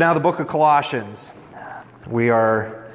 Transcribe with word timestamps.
Now, 0.00 0.14
the 0.14 0.20
book 0.20 0.40
of 0.40 0.48
Colossians. 0.48 1.18
We 2.06 2.30
are 2.30 2.90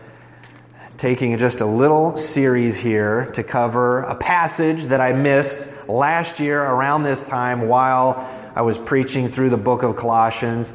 taking 0.97 1.37
just 1.37 1.61
a 1.61 1.65
little 1.67 2.17
series 2.17 2.75
here 2.75 3.31
to 3.35 3.43
cover 3.43 4.01
a 4.01 4.15
passage 4.15 4.85
that 4.85 4.99
I 4.99 5.13
missed 5.13 5.67
last 5.87 6.39
year 6.39 6.59
around 6.59 7.03
this 7.03 7.21
time 7.21 7.67
while 7.67 8.27
I 8.55 8.63
was 8.63 8.79
preaching 8.79 9.31
through 9.31 9.51
the 9.51 9.57
book 9.57 9.83
of 9.83 9.97
Colossians. 9.97 10.73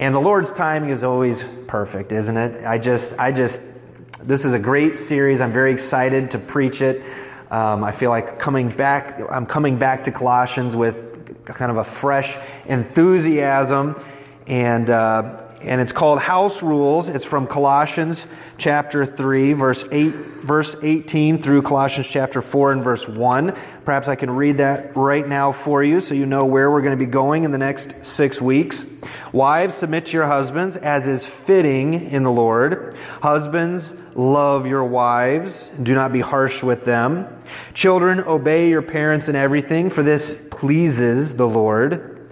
And 0.00 0.12
the 0.12 0.18
Lord's 0.18 0.50
timing 0.50 0.90
is 0.90 1.04
always 1.04 1.40
perfect, 1.68 2.10
isn't 2.10 2.36
it? 2.36 2.64
I 2.64 2.78
just, 2.78 3.12
I 3.16 3.30
just, 3.30 3.60
this 4.24 4.44
is 4.44 4.52
a 4.52 4.58
great 4.58 4.98
series. 4.98 5.40
I'm 5.40 5.52
very 5.52 5.72
excited 5.72 6.32
to 6.32 6.40
preach 6.40 6.80
it. 6.80 7.00
Um, 7.48 7.84
I 7.84 7.92
feel 7.92 8.10
like 8.10 8.40
coming 8.40 8.70
back, 8.70 9.20
I'm 9.30 9.46
coming 9.46 9.78
back 9.78 10.02
to 10.06 10.10
Colossians 10.10 10.74
with 10.74 11.44
kind 11.44 11.70
of 11.70 11.76
a 11.76 11.84
fresh 11.84 12.36
enthusiasm 12.66 14.02
and, 14.48 14.90
uh, 14.90 15.46
and 15.62 15.80
it's 15.80 15.92
called 15.92 16.20
House 16.20 16.62
Rules. 16.62 17.08
It's 17.08 17.24
from 17.24 17.46
Colossians 17.46 18.26
chapter 18.56 19.04
3, 19.04 19.52
verse 19.52 19.84
8, 19.92 20.14
verse 20.44 20.74
18 20.82 21.42
through 21.42 21.62
Colossians 21.62 22.06
chapter 22.08 22.40
4 22.40 22.72
and 22.72 22.84
verse 22.84 23.06
1. 23.06 23.56
Perhaps 23.84 24.08
I 24.08 24.14
can 24.14 24.30
read 24.30 24.56
that 24.56 24.96
right 24.96 25.26
now 25.26 25.52
for 25.52 25.84
you 25.84 26.00
so 26.00 26.14
you 26.14 26.24
know 26.24 26.46
where 26.46 26.70
we're 26.70 26.80
going 26.80 26.98
to 26.98 27.04
be 27.04 27.10
going 27.10 27.44
in 27.44 27.52
the 27.52 27.58
next 27.58 27.94
six 28.02 28.40
weeks. 28.40 28.82
Wives, 29.32 29.74
submit 29.74 30.06
to 30.06 30.12
your 30.12 30.26
husbands 30.26 30.76
as 30.76 31.06
is 31.06 31.26
fitting 31.46 32.10
in 32.10 32.22
the 32.22 32.30
Lord. 32.30 32.96
Husbands, 33.22 33.90
love 34.14 34.66
your 34.66 34.84
wives. 34.84 35.52
Do 35.82 35.94
not 35.94 36.12
be 36.12 36.20
harsh 36.20 36.62
with 36.62 36.84
them. 36.86 37.26
Children, 37.74 38.20
obey 38.20 38.68
your 38.68 38.82
parents 38.82 39.28
in 39.28 39.36
everything, 39.36 39.90
for 39.90 40.02
this 40.02 40.36
pleases 40.50 41.34
the 41.34 41.46
Lord. 41.46 42.09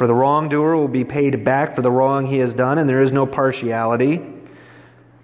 For 0.00 0.06
the 0.06 0.14
wrongdoer 0.14 0.76
will 0.76 0.88
be 0.88 1.04
paid 1.04 1.44
back 1.44 1.76
for 1.76 1.82
the 1.82 1.90
wrong 1.90 2.24
he 2.24 2.38
has 2.38 2.54
done, 2.54 2.78
and 2.78 2.88
there 2.88 3.02
is 3.02 3.12
no 3.12 3.26
partiality. 3.26 4.18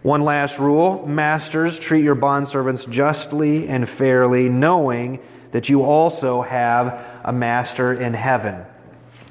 One 0.02 0.20
last 0.20 0.58
rule 0.58 1.06
Masters, 1.06 1.78
treat 1.78 2.04
your 2.04 2.14
bondservants 2.14 2.86
justly 2.90 3.68
and 3.68 3.88
fairly, 3.88 4.50
knowing 4.50 5.20
that 5.52 5.70
you 5.70 5.82
also 5.82 6.42
have 6.42 7.06
a 7.24 7.32
master 7.32 7.94
in 7.94 8.12
heaven. 8.12 8.66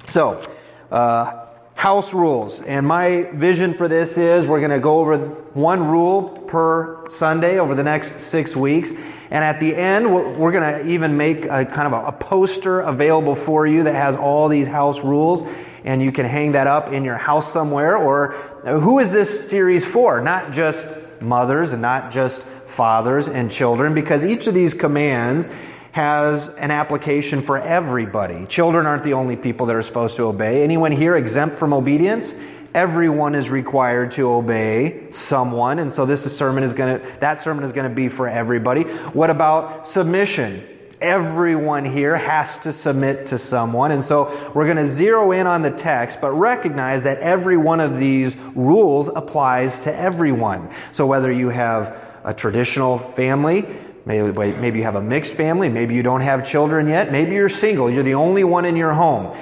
So, 0.09 0.52
uh, 0.89 1.45
house 1.75 2.11
rules. 2.11 2.59
And 2.61 2.87
my 2.87 3.30
vision 3.35 3.75
for 3.75 3.87
this 3.87 4.17
is 4.17 4.47
we're 4.47 4.61
going 4.61 4.71
to 4.71 4.80
go 4.80 4.97
over 4.97 5.19
one 5.53 5.87
rule 5.87 6.23
per 6.47 7.07
Sunday 7.11 7.59
over 7.59 7.75
the 7.75 7.83
next 7.83 8.19
six 8.19 8.55
weeks. 8.55 8.89
And 9.31 9.43
at 9.43 9.59
the 9.59 9.75
end, 9.75 10.13
we're 10.13 10.51
going 10.51 10.63
to 10.63 10.87
even 10.91 11.17
make 11.17 11.45
a 11.45 11.65
kind 11.65 11.93
of 11.93 12.07
a, 12.07 12.11
poster 12.11 12.81
available 12.81 13.35
for 13.35 13.65
you 13.65 13.83
that 13.83 13.95
has 13.95 14.15
all 14.15 14.49
these 14.49 14.67
house 14.67 14.99
rules. 14.99 15.47
And 15.83 16.01
you 16.01 16.11
can 16.11 16.25
hang 16.25 16.53
that 16.53 16.67
up 16.67 16.93
in 16.93 17.03
your 17.03 17.17
house 17.17 17.51
somewhere. 17.53 17.97
Or 17.97 18.35
uh, 18.63 18.79
who 18.79 18.99
is 18.99 19.11
this 19.11 19.49
series 19.49 19.83
for? 19.85 20.21
Not 20.21 20.51
just 20.51 20.85
mothers 21.21 21.71
and 21.71 21.81
not 21.81 22.11
just 22.11 22.41
fathers 22.75 23.27
and 23.27 23.51
children, 23.51 23.93
because 23.93 24.23
each 24.23 24.47
of 24.47 24.53
these 24.53 24.73
commands 24.73 25.47
has 25.91 26.49
an 26.57 26.71
application 26.71 27.41
for 27.41 27.58
everybody. 27.58 28.45
Children 28.47 28.85
aren't 28.85 29.03
the 29.03 29.14
only 29.14 29.37
people 29.37 29.65
that 29.67 29.75
are 29.75 29.81
supposed 29.81 30.17
to 30.17 30.23
obey. 30.23 30.61
Anyone 30.61 30.91
here 30.91 31.15
exempt 31.15 31.58
from 31.58 31.73
obedience? 31.73 32.35
Everyone 32.75 33.36
is 33.36 33.49
required 33.49 34.11
to 34.11 34.30
obey 34.30 35.08
someone, 35.11 35.80
and 35.80 35.89
so 35.89 36.05
this 36.05 36.23
sermon 36.37 36.61
is 36.61 36.73
going 36.73 36.99
to 36.99 37.17
that 37.21 37.41
sermon 37.41 37.63
is 37.63 37.71
going 37.71 37.89
to 37.89 37.95
be 37.95 38.09
for 38.09 38.27
everybody. 38.27 38.81
What 39.13 39.30
about 39.30 39.87
submission? 39.87 40.67
Everyone 40.99 41.85
here 41.85 42.17
has 42.17 42.59
to 42.59 42.73
submit 42.73 43.27
to 43.27 43.39
someone, 43.39 43.91
and 43.91 44.03
so 44.03 44.52
we're 44.53 44.65
going 44.65 44.89
to 44.89 44.93
zero 44.93 45.31
in 45.31 45.47
on 45.47 45.61
the 45.61 45.71
text, 45.71 46.17
but 46.19 46.31
recognize 46.31 47.02
that 47.03 47.19
every 47.19 47.55
one 47.55 47.80
of 47.80 47.97
these 47.97 48.35
rules 48.55 49.09
applies 49.15 49.80
to 49.80 49.95
everyone. 49.95 50.69
So 50.91 51.05
whether 51.05 51.31
you 51.31 51.47
have 51.47 51.95
a 52.25 52.33
traditional 52.33 52.99
family, 53.14 53.65
Maybe, 54.08 54.31
maybe 54.31 54.77
you 54.77 54.83
have 54.83 54.95
a 54.95 55.02
mixed 55.02 55.33
family. 55.33 55.67
Maybe 55.67 55.95
you 55.95 56.03
don't 56.03 56.21
have 56.21 56.47
children 56.47 56.87
yet. 56.87 57.11
Maybe 57.11 57.33
you're 57.33 57.49
single. 57.49 57.89
You're 57.89 58.03
the 58.03 58.14
only 58.14 58.43
one 58.43 58.65
in 58.65 58.75
your 58.75 58.93
home. 58.93 59.35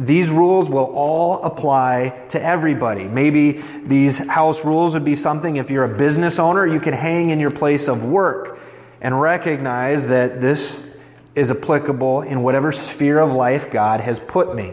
These 0.00 0.30
rules 0.30 0.70
will 0.70 0.86
all 0.94 1.42
apply 1.42 2.24
to 2.30 2.42
everybody. 2.42 3.04
Maybe 3.04 3.62
these 3.84 4.16
house 4.16 4.64
rules 4.64 4.94
would 4.94 5.04
be 5.04 5.14
something 5.14 5.56
if 5.56 5.68
you're 5.68 5.84
a 5.84 5.98
business 5.98 6.38
owner, 6.38 6.66
you 6.66 6.80
can 6.80 6.94
hang 6.94 7.28
in 7.28 7.38
your 7.38 7.50
place 7.50 7.86
of 7.86 8.02
work 8.02 8.58
and 9.02 9.20
recognize 9.20 10.06
that 10.06 10.40
this 10.40 10.84
is 11.34 11.50
applicable 11.50 12.22
in 12.22 12.42
whatever 12.42 12.72
sphere 12.72 13.20
of 13.20 13.32
life 13.32 13.70
God 13.70 14.00
has 14.00 14.18
put 14.18 14.54
me. 14.54 14.72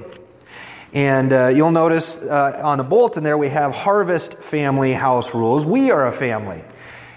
And 0.93 1.33
uh, 1.33 1.49
you'll 1.49 1.71
notice 1.71 2.07
uh, 2.07 2.61
on 2.63 2.77
the 2.77 2.85
bulletin 2.85 3.21
there 3.21 3.37
we 3.37 3.49
have 3.49 3.73
harvest 3.73 4.33
family 4.49 4.93
house 4.93 5.33
rules. 5.33 5.65
We 5.65 5.91
are 5.91 6.07
a 6.07 6.17
family. 6.17 6.63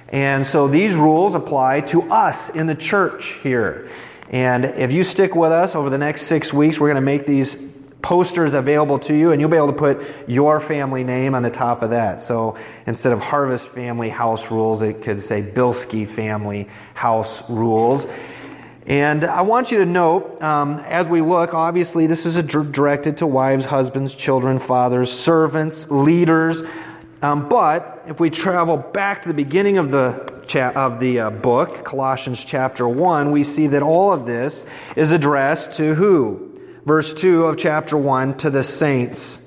And 0.09 0.45
so 0.45 0.67
these 0.67 0.95
rules 0.95 1.37
apply 1.37 1.83
to 1.83 2.11
us 2.11 2.51
in 2.57 2.67
the 2.67 2.75
church 2.75 3.37
here. 3.45 3.89
And 4.31 4.65
if 4.65 4.91
you 4.91 5.05
stick 5.05 5.37
with 5.37 5.53
us 5.53 5.77
over 5.77 5.91
the 5.91 5.99
next 5.99 6.27
six 6.27 6.53
weeks, 6.53 6.81
we're 6.81 6.89
going 6.89 6.97
to 6.97 7.01
make 7.01 7.25
these 7.25 7.55
posters 8.03 8.55
available 8.55 8.99
to 9.01 9.15
you, 9.15 9.33
and 9.33 9.41
you'll 9.41 9.51
be 9.51 9.57
able 9.57 9.73
to 9.73 9.73
put 9.73 10.29
your 10.29 10.61
family 10.61 11.05
name 11.05 11.35
on 11.35 11.43
the 11.43 11.51
top 11.51 11.83
of 11.83 11.91
that. 11.91 12.23
So 12.23 12.57
instead 12.87 13.13
of 13.13 13.21
Harvest 13.21 13.67
Family 13.69 14.09
House 14.09 14.51
Rules, 14.51 14.83
it 14.83 15.03
could 15.03 15.23
say 15.23 15.43
Bilski 15.43 16.15
Family 16.15 16.69
House 16.95 17.43
Rules. 17.49 18.07
And 18.87 19.25
I 19.25 19.43
want 19.43 19.71
you 19.71 19.79
to 19.79 19.87
note, 19.87 20.43
um, 20.43 20.81
as 20.81 21.07
we 21.07 21.21
look, 21.21 21.55
obviously 21.55 22.07
this 22.07 22.27
is 22.27 22.35
directed 22.35 23.19
to 23.19 23.27
wives, 23.27 23.65
husbands, 23.65 24.15
children, 24.15 24.59
fathers, 24.59 25.13
servants, 25.13 25.87
leaders, 25.89 26.63
um, 27.23 27.49
but 27.51 28.05
if 28.07 28.19
we 28.19 28.31
travel 28.31 28.79
back 28.79 29.23
to 29.23 29.29
the 29.29 29.35
beginning 29.35 29.77
of 29.77 29.91
the 29.91 30.43
cha- 30.47 30.71
of 30.71 31.01
the 31.01 31.21
uh, 31.21 31.31
book, 31.31 31.85
Colossians 31.85 32.39
chapter 32.39 32.89
one, 32.89 33.31
we 33.31 33.45
see 33.45 33.67
that 33.69 33.83
all 33.83 34.13
of 34.13 34.25
this 34.25 34.55
is 34.97 35.11
addressed 35.11 35.77
to 35.77 35.95
who? 35.95 36.50
Verse 36.85 37.13
two 37.13 37.45
of 37.45 37.59
chapter 37.59 37.97
one 37.97 38.37
to 38.39 38.51
the 38.51 38.65
saints 38.65 39.39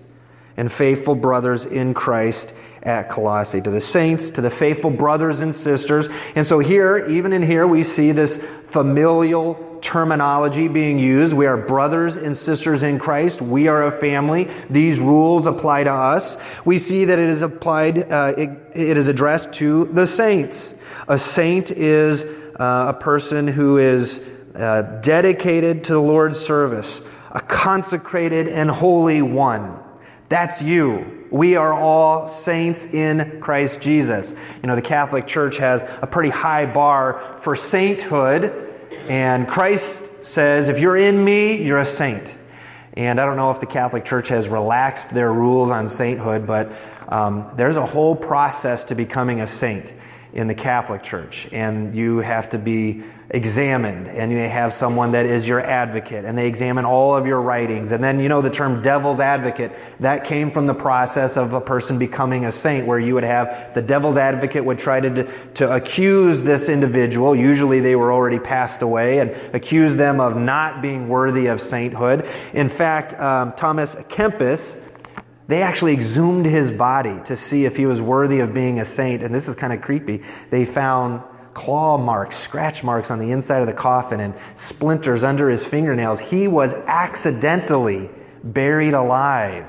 and 0.56 0.72
faithful 0.72 1.16
brothers 1.16 1.66
in 1.66 1.94
Christ 1.94 2.54
at 2.84 3.10
Colossae, 3.10 3.62
to 3.62 3.72
the 3.72 3.82
saints, 3.82 4.30
to 4.32 4.42
the 4.42 4.52
faithful 4.52 4.92
brothers 4.92 5.40
and 5.40 5.56
sisters. 5.56 6.08
And 6.36 6.46
so 6.46 6.60
here, 6.60 7.08
even 7.10 7.34
in 7.34 7.42
here, 7.42 7.66
we 7.66 7.84
see 7.84 8.12
this 8.12 8.38
familial 8.70 9.80
terminology 9.82 10.68
being 10.68 11.00
used. 11.00 11.34
We 11.34 11.46
are 11.46 11.58
brothers 11.58 12.18
and 12.18 12.36
sisters 12.38 12.84
in 12.84 13.00
Christ. 13.00 13.42
We 13.42 13.68
are 13.68 13.88
a 13.88 14.00
family. 14.00 14.50
These 14.70 15.00
rules 15.00 15.46
apply 15.46 15.86
to 15.86 15.94
us. 15.94 16.38
We 16.66 16.78
see 16.80 17.06
that 17.06 17.20
it 17.20 17.30
is 17.30 17.42
applied, 17.42 18.12
uh, 18.12 18.34
it, 18.38 18.50
it 18.76 18.98
is 18.98 19.08
addressed 19.08 19.54
to 19.54 19.90
the 19.94 20.06
saints. 20.06 20.74
A 21.08 21.18
saint 21.18 21.72
is 21.72 22.22
uh, 22.60 22.94
a 22.96 22.98
person 23.00 23.48
who 23.48 23.78
is 23.78 24.20
uh, 24.56 24.82
dedicated 25.02 25.86
to 25.86 25.94
the 25.94 26.02
Lord's 26.02 26.40
service, 26.40 27.02
a 27.34 27.42
consecrated 27.42 28.48
and 28.48 28.70
holy 28.70 29.22
one. 29.22 29.80
That's 30.30 30.62
you. 30.62 31.28
We 31.32 31.56
are 31.56 31.74
all 31.74 32.28
saints 32.28 32.84
in 32.86 33.40
Christ 33.42 33.82
Jesus. 33.82 34.30
You 34.30 34.68
know, 34.68 34.76
the 34.76 34.82
Catholic 34.82 35.28
Church 35.28 35.58
has 35.58 35.82
a 36.02 36.08
pretty 36.08 36.30
high 36.30 36.66
bar 36.66 37.40
for 37.42 37.56
sainthood. 37.56 38.72
And 39.10 39.48
Christ 39.48 39.86
says, 40.22 40.70
if 40.70 40.78
you're 40.78 40.98
in 40.98 41.24
me, 41.24 41.62
you're 41.62 41.80
a 41.80 41.96
saint. 41.98 42.32
And 42.94 43.20
I 43.20 43.26
don't 43.26 43.36
know 43.36 43.50
if 43.50 43.60
the 43.60 43.66
Catholic 43.66 44.06
Church 44.06 44.28
has 44.30 44.48
relaxed 44.48 45.10
their 45.12 45.34
rules 45.34 45.72
on 45.72 45.90
sainthood, 45.90 46.46
but 46.46 46.72
um, 47.10 47.52
there's 47.58 47.76
a 47.76 47.86
whole 47.86 48.16
process 48.16 48.84
to 48.86 48.96
becoming 48.96 49.42
a 49.42 49.48
saint 49.48 49.92
in 50.34 50.48
the 50.48 50.56
Catholic 50.56 51.04
Church. 51.04 51.48
And 51.52 51.96
you 51.96 52.18
have 52.18 52.50
to 52.52 52.58
be 52.58 53.04
examined 53.30 54.08
and 54.08 54.32
they 54.32 54.48
have 54.50 54.74
someone 54.74 55.12
that 55.12 55.26
is 55.26 55.48
your 55.48 55.60
advocate 55.60 56.24
and 56.24 56.38
they 56.38 56.46
examine 56.48 56.86
all 56.86 57.16
of 57.16 57.26
your 57.26 57.42
writings. 57.42 57.92
And 57.92 58.04
then, 58.04 58.20
you 58.20 58.30
know, 58.30 58.42
the 58.42 58.50
term 58.50 58.82
devil's 58.82 59.20
advocate, 59.20 59.72
that 60.00 60.26
came 60.26 60.52
from 60.52 60.68
the 60.68 60.74
process 60.74 61.36
of 61.36 61.54
a 61.54 61.62
person 61.62 61.98
becoming 61.98 62.46
a 62.46 62.52
saint 62.52 62.86
where 62.86 63.00
you 63.00 63.14
would 63.16 63.24
have 63.24 63.74
the 63.74 63.82
devil's 63.82 64.18
advocate 64.18 64.64
would 64.64 64.78
try 64.78 65.00
to, 65.00 65.52
to 65.54 65.72
accuse 65.74 66.42
this 66.44 66.70
individual. 66.70 67.36
Usually 67.36 67.80
they 67.80 67.96
were 67.96 68.12
already 68.12 68.40
passed 68.40 68.82
away 68.82 69.20
and 69.20 69.32
accuse 69.56 69.96
them 69.96 70.20
of 70.20 70.38
not 70.38 70.82
being 70.82 71.08
worthy 71.08 71.48
of 71.48 71.62
sainthood. 71.62 72.28
In 72.54 72.70
fact, 72.70 73.20
um, 73.20 73.54
Thomas 73.54 73.92
Kempis, 74.10 74.62
They 75.54 75.62
actually 75.62 75.94
exhumed 75.94 76.48
his 76.48 76.72
body 76.72 77.16
to 77.26 77.38
see 77.38 77.66
if 77.66 77.76
he 77.76 77.86
was 77.86 78.02
worthy 78.02 78.40
of 78.40 78.56
being 78.56 78.80
a 78.80 78.88
saint. 78.88 79.22
And 79.22 79.36
this 79.36 79.48
is 79.48 79.54
kind 79.54 79.72
of 79.72 79.82
creepy. 79.82 80.24
They 80.50 80.66
found 80.66 81.22
claw 81.54 81.96
marks, 81.96 82.40
scratch 82.40 82.84
marks 82.84 83.12
on 83.12 83.20
the 83.20 83.30
inside 83.30 83.62
of 83.62 83.68
the 83.68 83.74
coffin, 83.74 84.20
and 84.20 84.34
splinters 84.56 85.22
under 85.22 85.52
his 85.52 85.64
fingernails. 85.64 86.20
He 86.20 86.48
was 86.48 86.74
accidentally 86.88 88.10
buried 88.44 88.96
alive. 88.96 89.68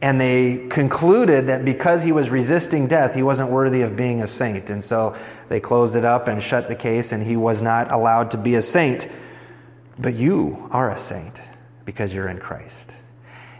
And 0.00 0.18
they 0.18 0.68
concluded 0.70 1.48
that 1.48 1.62
because 1.66 2.02
he 2.02 2.12
was 2.12 2.30
resisting 2.30 2.86
death, 2.86 3.14
he 3.14 3.22
wasn't 3.22 3.50
worthy 3.50 3.82
of 3.82 3.94
being 3.94 4.22
a 4.22 4.26
saint. 4.26 4.70
And 4.70 4.82
so 4.82 5.14
they 5.50 5.60
closed 5.60 5.94
it 5.94 6.06
up 6.06 6.26
and 6.26 6.42
shut 6.42 6.68
the 6.68 6.74
case, 6.74 7.12
and 7.12 7.22
he 7.22 7.36
was 7.36 7.60
not 7.60 7.92
allowed 7.92 8.30
to 8.30 8.38
be 8.38 8.54
a 8.54 8.62
saint. 8.62 9.06
But 9.98 10.14
you 10.14 10.70
are 10.70 10.90
a 10.90 10.98
saint 11.06 11.38
because 11.84 12.14
you're 12.14 12.30
in 12.30 12.38
Christ. 12.38 13.01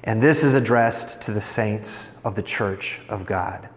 And 0.05 0.23
this 0.23 0.43
is 0.43 0.55
addressed 0.55 1.21
to 1.23 1.33
the 1.33 1.41
saints 1.41 1.91
of 2.25 2.35
the 2.35 2.43
church 2.43 2.99
of 3.09 3.27
God. 3.27 3.69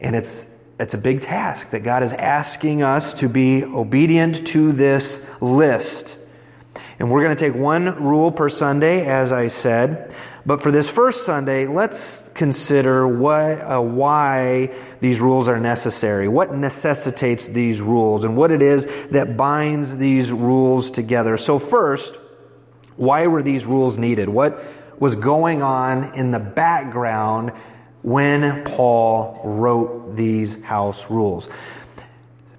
And 0.00 0.16
it's, 0.16 0.46
it's 0.78 0.94
a 0.94 0.98
big 0.98 1.22
task 1.22 1.70
that 1.70 1.84
God 1.84 2.02
is 2.02 2.12
asking 2.12 2.82
us 2.82 3.14
to 3.14 3.28
be 3.28 3.64
obedient 3.64 4.48
to 4.48 4.72
this 4.72 5.20
list. 5.40 6.16
And 6.98 7.10
we're 7.10 7.22
going 7.22 7.36
to 7.36 7.44
take 7.44 7.54
one 7.54 8.02
rule 8.02 8.32
per 8.32 8.48
Sunday, 8.48 9.06
as 9.06 9.30
I 9.32 9.48
said. 9.48 10.14
But 10.44 10.62
for 10.62 10.70
this 10.70 10.88
first 10.88 11.26
Sunday, 11.26 11.66
let's 11.66 11.98
consider 12.34 13.06
what, 13.06 13.60
uh, 13.60 13.80
why 13.80 14.70
these 15.00 15.18
rules 15.18 15.48
are 15.48 15.58
necessary, 15.58 16.28
what 16.28 16.54
necessitates 16.54 17.46
these 17.46 17.80
rules, 17.80 18.24
and 18.24 18.36
what 18.36 18.50
it 18.50 18.62
is 18.62 18.86
that 19.10 19.36
binds 19.36 19.96
these 19.96 20.30
rules 20.30 20.90
together. 20.90 21.36
So, 21.36 21.58
first, 21.58 22.14
why 22.96 23.26
were 23.26 23.42
these 23.42 23.64
rules 23.64 23.98
needed? 23.98 24.28
What 24.28 24.62
was 24.98 25.14
going 25.14 25.62
on 25.62 26.14
in 26.14 26.30
the 26.30 26.38
background 26.38 27.52
when 28.02 28.64
Paul 28.64 29.40
wrote 29.44 30.16
these 30.16 30.54
house 30.64 31.00
rules? 31.08 31.48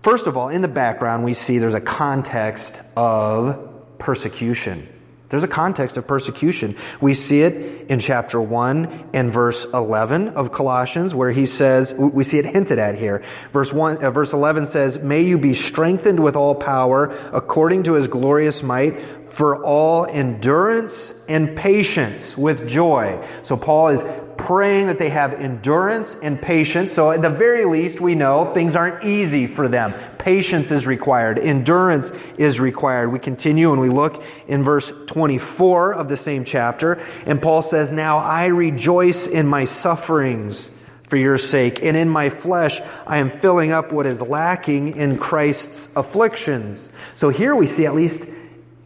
First 0.03 0.27
of 0.27 0.37
all, 0.37 0.49
in 0.49 0.61
the 0.61 0.67
background, 0.67 1.23
we 1.23 1.33
see 1.33 1.57
there's 1.57 1.73
a 1.73 1.81
context 1.81 2.73
of 2.95 3.97
persecution. 3.99 4.87
There's 5.29 5.43
a 5.43 5.47
context 5.47 5.97
of 5.97 6.07
persecution. 6.07 6.77
We 7.01 7.13
see 7.13 7.41
it 7.41 7.91
in 7.91 7.99
chapter 7.99 8.39
1 8.39 9.09
and 9.11 9.33
verse 9.33 9.65
11 9.73 10.29
of 10.29 10.53
Colossians 10.53 11.13
where 11.13 11.31
he 11.31 11.45
says, 11.45 11.93
we 11.93 12.23
see 12.23 12.37
it 12.37 12.45
hinted 12.45 12.79
at 12.79 12.97
here. 12.97 13.25
Verse 13.51 13.73
1, 13.73 13.97
uh, 14.03 14.11
verse 14.11 14.31
11 14.31 14.67
says, 14.67 14.97
May 14.97 15.23
you 15.23 15.37
be 15.37 15.53
strengthened 15.53 16.21
with 16.21 16.37
all 16.37 16.55
power 16.55 17.07
according 17.33 17.83
to 17.83 17.93
his 17.93 18.07
glorious 18.07 18.63
might 18.63 19.16
for 19.37 19.63
all 19.63 20.07
endurance 20.07 21.13
and 21.27 21.55
patience 21.55 22.35
with 22.35 22.67
joy. 22.67 23.23
So 23.43 23.55
Paul 23.55 23.89
is 23.89 24.01
praying 24.35 24.87
that 24.87 24.97
they 24.97 25.09
have 25.09 25.33
endurance 25.33 26.15
and 26.23 26.41
patience. 26.41 26.93
So 26.93 27.11
at 27.11 27.21
the 27.21 27.29
very 27.29 27.65
least, 27.65 28.01
we 28.01 28.15
know 28.15 28.51
things 28.55 28.75
aren't 28.75 29.05
easy 29.05 29.45
for 29.45 29.67
them. 29.67 29.93
Patience 30.17 30.71
is 30.71 30.87
required. 30.87 31.37
Endurance 31.37 32.09
is 32.39 32.59
required. 32.59 33.11
We 33.11 33.19
continue 33.19 33.71
and 33.71 33.79
we 33.79 33.89
look 33.89 34.23
in 34.47 34.63
verse 34.63 34.91
24 35.05 35.93
of 35.93 36.09
the 36.09 36.17
same 36.17 36.43
chapter. 36.43 36.93
And 37.27 37.39
Paul 37.39 37.61
says, 37.61 37.91
Now 37.91 38.17
I 38.17 38.45
rejoice 38.45 39.27
in 39.27 39.45
my 39.45 39.65
sufferings 39.65 40.67
for 41.11 41.17
your 41.17 41.37
sake. 41.37 41.79
And 41.83 41.95
in 41.95 42.09
my 42.09 42.31
flesh, 42.31 42.81
I 43.05 43.19
am 43.19 43.39
filling 43.39 43.71
up 43.71 43.91
what 43.91 44.07
is 44.07 44.19
lacking 44.19 44.97
in 44.97 45.19
Christ's 45.19 45.87
afflictions. 45.95 46.83
So 47.15 47.29
here 47.29 47.55
we 47.55 47.67
see, 47.67 47.85
at 47.85 47.93
least 47.93 48.23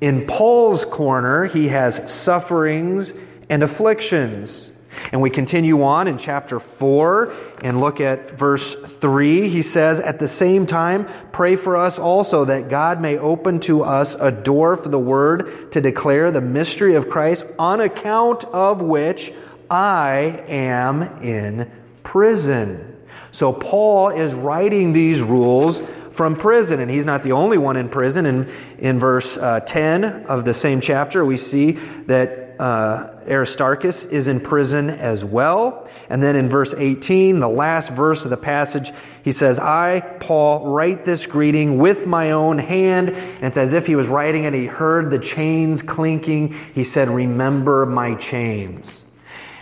in 0.01 0.25
Paul's 0.25 0.83
corner, 0.83 1.45
he 1.45 1.67
has 1.67 2.11
sufferings 2.11 3.13
and 3.49 3.63
afflictions. 3.63 4.67
And 5.11 5.21
we 5.21 5.29
continue 5.29 5.83
on 5.83 6.07
in 6.07 6.17
chapter 6.17 6.59
4 6.59 7.33
and 7.63 7.79
look 7.79 8.01
at 8.01 8.37
verse 8.37 8.75
3. 8.99 9.49
He 9.49 9.61
says, 9.61 9.99
At 9.99 10.19
the 10.19 10.27
same 10.27 10.65
time, 10.65 11.07
pray 11.31 11.55
for 11.55 11.77
us 11.77 11.97
also 11.97 12.45
that 12.45 12.69
God 12.69 12.99
may 12.99 13.17
open 13.17 13.59
to 13.61 13.83
us 13.83 14.15
a 14.19 14.31
door 14.31 14.75
for 14.75 14.89
the 14.89 14.99
word 14.99 15.71
to 15.73 15.81
declare 15.81 16.31
the 16.31 16.41
mystery 16.41 16.95
of 16.95 17.09
Christ, 17.09 17.45
on 17.57 17.79
account 17.79 18.43
of 18.45 18.81
which 18.81 19.31
I 19.69 20.43
am 20.47 21.03
in 21.23 21.71
prison. 22.03 22.97
So 23.31 23.53
Paul 23.53 24.09
is 24.09 24.33
writing 24.33 24.91
these 24.91 25.21
rules 25.21 25.79
from 26.21 26.35
prison, 26.35 26.79
and 26.81 26.91
he's 26.91 27.03
not 27.03 27.23
the 27.23 27.31
only 27.31 27.57
one 27.57 27.75
in 27.75 27.89
prison. 27.89 28.27
In, 28.27 28.53
in 28.77 28.99
verse 28.99 29.25
uh, 29.37 29.61
10 29.61 30.27
of 30.27 30.45
the 30.45 30.53
same 30.53 30.79
chapter, 30.79 31.25
we 31.25 31.35
see 31.35 31.71
that 32.05 32.57
uh, 32.59 33.09
Aristarchus 33.27 34.03
is 34.03 34.27
in 34.27 34.39
prison 34.39 34.91
as 34.91 35.25
well. 35.25 35.89
And 36.09 36.21
then 36.21 36.35
in 36.35 36.47
verse 36.47 36.75
18, 36.77 37.39
the 37.39 37.49
last 37.49 37.89
verse 37.89 38.23
of 38.23 38.29
the 38.29 38.37
passage, 38.37 38.93
he 39.23 39.31
says, 39.31 39.57
I, 39.57 40.01
Paul, 40.19 40.67
write 40.67 41.07
this 41.07 41.25
greeting 41.25 41.79
with 41.79 42.05
my 42.05 42.29
own 42.29 42.59
hand. 42.59 43.09
And 43.09 43.43
it's 43.43 43.57
as 43.57 43.73
if 43.73 43.87
he 43.87 43.95
was 43.95 44.05
writing 44.05 44.43
it. 44.43 44.53
He 44.53 44.67
heard 44.67 45.09
the 45.09 45.17
chains 45.17 45.81
clinking. 45.81 46.55
He 46.75 46.83
said, 46.83 47.09
Remember 47.09 47.87
my 47.87 48.13
chains. 48.13 48.91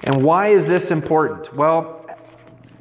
And 0.04 0.26
why 0.26 0.50
is 0.50 0.68
this 0.68 0.92
important? 0.92 1.56
Well, 1.56 1.99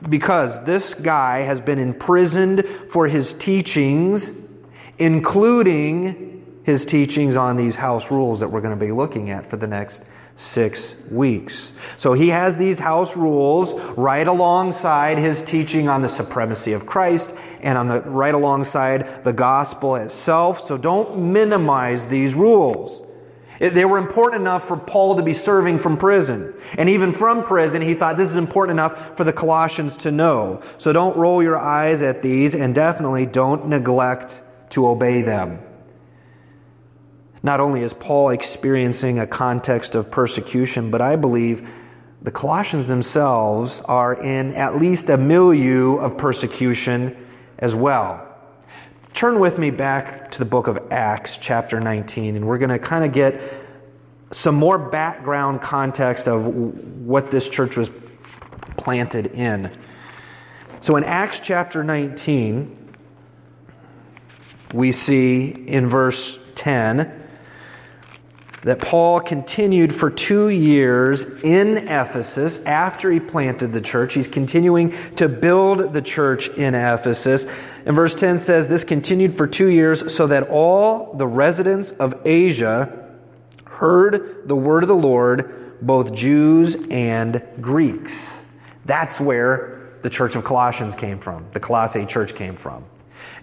because 0.08 0.64
this 0.64 0.94
guy 0.94 1.40
has 1.40 1.60
been 1.60 1.78
imprisoned 1.78 2.64
for 2.92 3.06
his 3.08 3.32
teachings, 3.34 4.30
including 4.98 6.62
his 6.64 6.84
teachings 6.84 7.36
on 7.36 7.56
these 7.56 7.74
house 7.74 8.10
rules 8.10 8.40
that 8.40 8.50
we're 8.50 8.60
going 8.60 8.78
to 8.78 8.84
be 8.84 8.92
looking 8.92 9.30
at 9.30 9.48
for 9.50 9.56
the 9.56 9.66
next 9.66 10.00
six 10.52 10.80
weeks. 11.10 11.68
So 11.96 12.12
he 12.12 12.28
has 12.28 12.56
these 12.56 12.78
house 12.78 13.16
rules 13.16 13.80
right 13.96 14.26
alongside 14.26 15.18
his 15.18 15.42
teaching 15.42 15.88
on 15.88 16.02
the 16.02 16.08
supremacy 16.08 16.72
of 16.72 16.86
Christ 16.86 17.28
and 17.60 17.76
on 17.76 17.88
the 17.88 18.00
right 18.02 18.34
alongside 18.34 19.24
the 19.24 19.32
gospel 19.32 19.96
itself. 19.96 20.66
So 20.68 20.76
don't 20.76 21.32
minimize 21.32 22.06
these 22.08 22.34
rules. 22.34 23.04
They 23.60 23.84
were 23.84 23.98
important 23.98 24.42
enough 24.42 24.68
for 24.68 24.76
Paul 24.76 25.16
to 25.16 25.22
be 25.22 25.34
serving 25.34 25.80
from 25.80 25.96
prison. 25.96 26.54
And 26.76 26.88
even 26.88 27.12
from 27.12 27.44
prison, 27.44 27.82
he 27.82 27.94
thought 27.94 28.16
this 28.16 28.30
is 28.30 28.36
important 28.36 28.78
enough 28.78 29.16
for 29.16 29.24
the 29.24 29.32
Colossians 29.32 29.96
to 29.98 30.12
know. 30.12 30.62
So 30.78 30.92
don't 30.92 31.16
roll 31.16 31.42
your 31.42 31.58
eyes 31.58 32.00
at 32.02 32.22
these 32.22 32.54
and 32.54 32.74
definitely 32.74 33.26
don't 33.26 33.66
neglect 33.66 34.32
to 34.70 34.86
obey 34.86 35.22
them. 35.22 35.58
Not 37.42 37.58
only 37.58 37.82
is 37.82 37.92
Paul 37.92 38.30
experiencing 38.30 39.18
a 39.18 39.26
context 39.26 39.94
of 39.94 40.10
persecution, 40.10 40.90
but 40.90 41.00
I 41.00 41.16
believe 41.16 41.68
the 42.22 42.30
Colossians 42.30 42.86
themselves 42.86 43.72
are 43.84 44.14
in 44.14 44.54
at 44.54 44.80
least 44.80 45.08
a 45.08 45.16
milieu 45.16 45.96
of 45.96 46.16
persecution 46.16 47.26
as 47.58 47.74
well. 47.74 48.27
Turn 49.14 49.40
with 49.40 49.58
me 49.58 49.70
back 49.70 50.30
to 50.32 50.38
the 50.38 50.44
book 50.44 50.66
of 50.66 50.78
Acts, 50.92 51.38
chapter 51.40 51.80
19, 51.80 52.36
and 52.36 52.46
we're 52.46 52.58
going 52.58 52.70
to 52.70 52.78
kind 52.78 53.04
of 53.04 53.12
get 53.12 53.40
some 54.32 54.54
more 54.54 54.78
background 54.78 55.60
context 55.60 56.28
of 56.28 56.46
what 56.46 57.30
this 57.30 57.48
church 57.48 57.76
was 57.76 57.90
planted 58.76 59.26
in. 59.28 59.70
So 60.82 60.96
in 60.96 61.04
Acts 61.04 61.40
chapter 61.42 61.82
19, 61.82 62.94
we 64.74 64.92
see 64.92 65.48
in 65.66 65.88
verse 65.88 66.38
10 66.56 67.28
that 68.64 68.80
Paul 68.80 69.20
continued 69.20 69.94
for 69.98 70.10
two 70.10 70.48
years 70.48 71.22
in 71.42 71.88
Ephesus 71.88 72.58
after 72.66 73.10
he 73.10 73.20
planted 73.20 73.72
the 73.72 73.80
church. 73.80 74.14
He's 74.14 74.28
continuing 74.28 74.94
to 75.16 75.28
build 75.28 75.92
the 75.92 76.02
church 76.02 76.48
in 76.48 76.74
Ephesus. 76.74 77.46
And 77.88 77.96
verse 77.96 78.14
10 78.14 78.40
says, 78.40 78.68
This 78.68 78.84
continued 78.84 79.38
for 79.38 79.46
two 79.46 79.68
years 79.68 80.14
so 80.14 80.26
that 80.26 80.50
all 80.50 81.14
the 81.14 81.26
residents 81.26 81.90
of 81.98 82.26
Asia 82.26 83.16
heard 83.64 84.46
the 84.46 84.54
word 84.54 84.82
of 84.82 84.88
the 84.88 84.94
Lord, 84.94 85.78
both 85.80 86.12
Jews 86.12 86.76
and 86.90 87.42
Greeks. 87.62 88.12
That's 88.84 89.18
where 89.18 89.94
the 90.02 90.10
church 90.10 90.36
of 90.36 90.44
Colossians 90.44 90.96
came 90.96 91.18
from, 91.18 91.46
the 91.54 91.60
Colossae 91.60 92.04
church 92.04 92.34
came 92.34 92.56
from. 92.56 92.84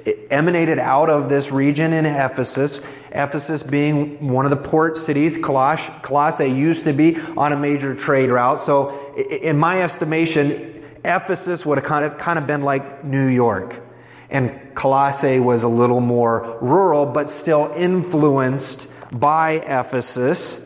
It 0.05 0.27
emanated 0.29 0.77
out 0.77 1.09
of 1.09 1.27
this 1.27 1.49
region 1.49 1.91
in 1.91 2.05
Ephesus. 2.05 2.79
Ephesus 3.11 3.63
being 3.63 4.27
one 4.31 4.45
of 4.45 4.51
the 4.51 4.69
port 4.69 4.99
cities. 4.99 5.39
Colossae 5.41 6.45
used 6.45 6.85
to 6.85 6.93
be 6.93 7.17
on 7.35 7.51
a 7.51 7.57
major 7.57 7.95
trade 7.95 8.29
route. 8.29 8.63
So, 8.67 9.15
in 9.15 9.57
my 9.57 9.81
estimation, 9.81 10.83
Ephesus 11.03 11.65
would 11.65 11.79
have 11.79 11.87
kind 11.87 12.05
of, 12.05 12.19
kind 12.19 12.37
of 12.37 12.45
been 12.45 12.61
like 12.61 13.03
New 13.03 13.25
York. 13.25 13.81
And 14.29 14.73
Colossae 14.75 15.39
was 15.39 15.63
a 15.63 15.67
little 15.67 16.01
more 16.01 16.57
rural, 16.61 17.05
but 17.05 17.29
still 17.29 17.73
influenced 17.75 18.87
by 19.11 19.53
Ephesus. 19.53 20.59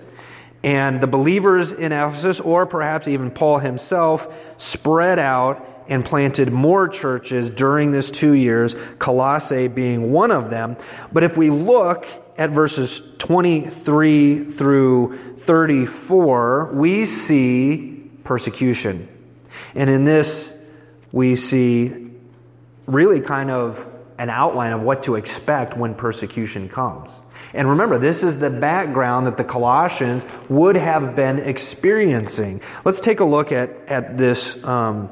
And 0.63 1.01
the 1.01 1.07
believers 1.07 1.71
in 1.71 1.91
Ephesus, 1.91 2.39
or 2.39 2.65
perhaps 2.65 3.07
even 3.07 3.31
Paul 3.31 3.59
himself, 3.59 4.25
spread 4.57 5.19
out 5.19 5.65
and 5.87 6.05
planted 6.05 6.53
more 6.53 6.87
churches 6.87 7.49
during 7.49 7.91
this 7.91 8.11
two 8.11 8.33
years, 8.33 8.75
Colossae 8.99 9.67
being 9.67 10.11
one 10.11 10.31
of 10.31 10.49
them. 10.49 10.77
But 11.11 11.23
if 11.23 11.35
we 11.35 11.49
look 11.49 12.05
at 12.37 12.51
verses 12.51 13.01
23 13.17 14.51
through 14.51 15.37
34, 15.45 16.71
we 16.73 17.05
see 17.05 18.09
persecution. 18.23 19.07
And 19.73 19.89
in 19.89 20.05
this, 20.05 20.47
we 21.11 21.35
see 21.35 22.08
really 22.89 23.19
kind 23.21 23.51
of 23.51 23.85
an 24.17 24.29
outline 24.29 24.73
of 24.73 24.81
what 24.81 25.03
to 25.03 25.15
expect 25.15 25.77
when 25.77 25.95
persecution 25.95 26.67
comes. 26.67 27.09
And 27.53 27.69
remember, 27.69 27.97
this 27.97 28.21
is 28.21 28.37
the 28.37 28.49
background 28.49 29.27
that 29.27 29.37
the 29.37 29.43
Colossians 29.43 30.23
would 30.49 30.75
have 30.75 31.15
been 31.15 31.39
experiencing. 31.39 32.61
Let's 32.85 32.99
take 32.99 33.21
a 33.21 33.25
look 33.25 33.51
at, 33.51 33.69
at 33.87 34.17
this, 34.17 34.55
um, 34.63 35.09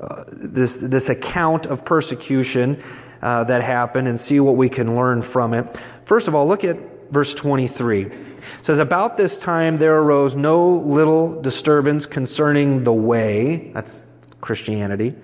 uh, 0.00 0.24
this, 0.28 0.76
this 0.80 1.08
account 1.08 1.66
of 1.66 1.84
persecution 1.84 2.82
uh, 3.22 3.44
that 3.44 3.62
happened 3.62 4.08
and 4.08 4.20
see 4.20 4.40
what 4.40 4.56
we 4.56 4.68
can 4.68 4.96
learn 4.96 5.22
from 5.22 5.54
it. 5.54 5.66
First 6.06 6.28
of 6.28 6.34
all, 6.34 6.48
look 6.48 6.64
at 6.64 6.76
verse 7.10 7.32
23. 7.34 8.06
It 8.06 8.12
says, 8.62 8.78
About 8.78 9.16
this 9.16 9.38
time 9.38 9.78
there 9.78 9.96
arose 9.96 10.34
no 10.34 10.78
little 10.78 11.40
disturbance 11.40 12.06
concerning 12.06 12.84
the 12.84 12.92
way, 12.92 13.70
that's 13.72 14.02
Christianity, 14.40 15.14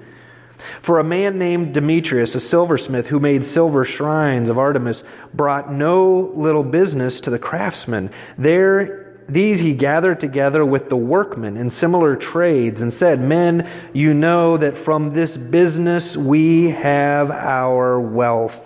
for 0.83 0.99
a 0.99 1.05
man 1.05 1.39
named 1.39 1.75
Demetrius, 1.75 2.35
a 2.35 2.41
silversmith 2.41 3.07
who 3.07 3.21
made 3.21 3.45
silver 3.45 3.85
shrines 3.85 4.49
of 4.49 4.59
Artemis, 4.59 5.03
brought 5.35 5.73
no 5.73 6.33
little 6.35 6.65
business 6.65 7.21
to 7.21 7.31
the 7.31 7.39
craftsmen. 7.39 8.11
There 8.37 9.09
these 9.29 9.61
he 9.61 9.75
gathered 9.75 10.21
together 10.21 10.65
with 10.65 10.89
the 10.89 10.97
workmen 10.97 11.59
in 11.59 11.69
similar 11.69 12.17
trades 12.17 12.81
and 12.81 12.93
said, 12.93 13.21
Men, 13.21 13.71
you 13.93 14.15
know 14.15 14.57
that 14.57 14.79
from 14.79 15.13
this 15.13 15.37
business 15.37 16.17
we 16.17 16.71
have 16.71 17.31
our 17.31 18.01
wealth. 18.01 18.57